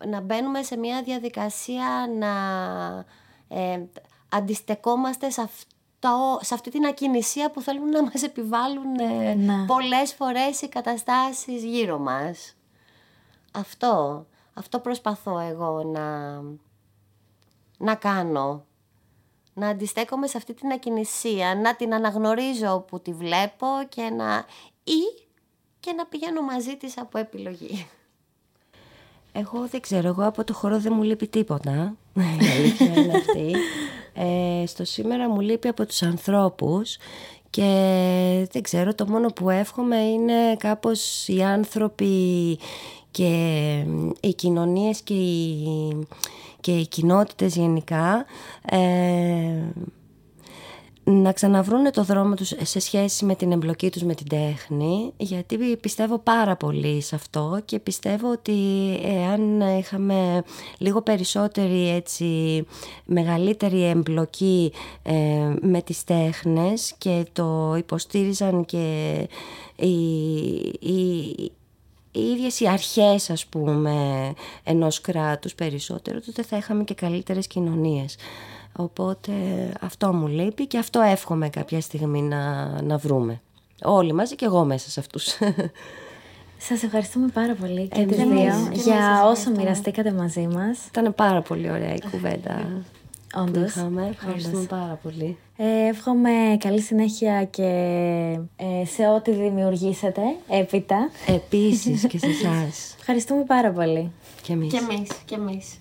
[0.05, 2.35] να μπαίνουμε σε μια διαδικασία να
[3.47, 3.83] ε,
[4.29, 5.69] αντιστεκόμαστε σε αυτό
[6.41, 9.65] σε αυτή την ακινησία που θέλουν να μας επιβάλλουν ε, ναι.
[9.65, 12.55] πολλές φορές οι καταστάσεις γύρω μας.
[13.51, 16.41] Αυτό, αυτό προσπαθώ εγώ να,
[17.77, 18.65] να κάνω
[19.57, 24.45] να αντιστέκομαι σε αυτή την ακινησία, να την αναγνωρίζω που τη βλέπω και να...
[24.83, 25.23] ή
[25.79, 27.87] και να πηγαίνω μαζί της από επιλογή.
[29.31, 31.95] Εγώ δεν ξέρω, εγώ από το χώρο δεν μου λείπει τίποτα,
[32.45, 33.55] η αλήθεια είναι αυτή.
[34.13, 36.97] Ε, στο σήμερα μου λείπει από τους ανθρώπους
[37.49, 42.57] και δεν ξέρω, το μόνο που εύχομαι είναι κάπως οι άνθρωποι
[43.11, 43.83] και
[44.19, 46.07] οι κοινωνίες και οι
[46.65, 48.25] και οι κοινότητες γενικά
[48.65, 48.77] ε,
[51.03, 55.77] να ξαναβρούν το δρόμο τους σε σχέση με την εμπλοκή τους με την τέχνη γιατί
[55.77, 58.53] πιστεύω πάρα πολύ σε αυτό και πιστεύω ότι
[59.03, 60.43] εάν είχαμε
[60.77, 62.63] λίγο περισσότερη έτσι
[63.05, 64.71] μεγαλύτερη εμπλοκή
[65.03, 69.17] ε, με τις τέχνες και το υποστήριζαν και
[69.75, 69.95] οι,
[70.79, 71.51] οι
[72.19, 73.93] ίδιες οι αρχές ας πούμε
[74.63, 78.17] ενός κράτους περισσότερο τότε θα είχαμε και καλύτερες κοινωνίες
[78.75, 79.31] οπότε
[79.81, 83.41] αυτό μου λείπει και αυτό εύχομαι κάποια στιγμή να, να βρούμε
[83.83, 85.25] Όλοι μαζί και εγώ μέσα σε αυτούς.
[86.57, 89.57] Σας ευχαριστούμε πάρα πολύ και Εμείς τις εμείς, δύο εμείς για σας όσο ευχαριστούμε.
[89.57, 90.85] μοιραστήκατε μαζί μας.
[90.87, 93.04] Ήταν πάρα πολύ ωραία η κουβέντα που
[93.35, 93.75] Όντως.
[93.75, 94.07] είχαμε.
[94.07, 94.67] Ευχαριστούμε Όντως.
[94.67, 95.37] πάρα πολύ.
[95.57, 96.29] Ε, εύχομαι
[96.59, 97.63] καλή συνέχεια και
[98.55, 101.09] ε, σε ό,τι δημιουργήσετε έπειτα.
[101.27, 102.95] Επίσης και σε εσάς.
[102.99, 104.11] Ευχαριστούμε πάρα πολύ.
[104.41, 104.73] και εμείς.
[104.73, 105.79] Και εμείς, και εμείς.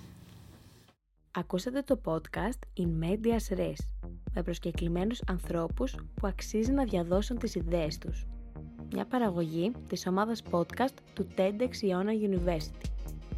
[1.36, 3.76] Ακούσατε το podcast In Medias Res
[4.34, 8.26] με προσκεκλημένους ανθρώπους που αξίζει να διαδώσουν τις ιδέες τους.
[8.92, 12.88] Μια παραγωγή της ομάδας podcast του TEDx Iona University.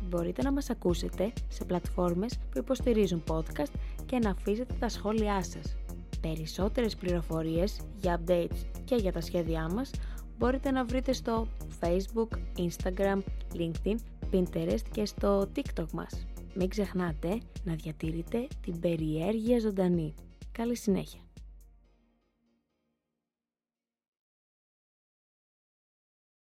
[0.03, 3.73] Μπορείτε να μας ακούσετε σε πλατφόρμες που υποστηρίζουν podcast
[4.07, 5.77] και να αφήσετε τα σχόλιά σας.
[6.21, 9.91] Περισσότερες πληροφορίες για updates και για τα σχέδιά μας
[10.39, 11.49] μπορείτε να βρείτε στο
[11.81, 13.19] Facebook, Instagram,
[13.55, 13.97] LinkedIn,
[14.33, 16.27] Pinterest και στο TikTok μας.
[16.55, 20.15] Μην ξεχνάτε να διατηρείτε την περιέργεια ζωντανή.
[20.53, 21.26] Καλή συνέχεια!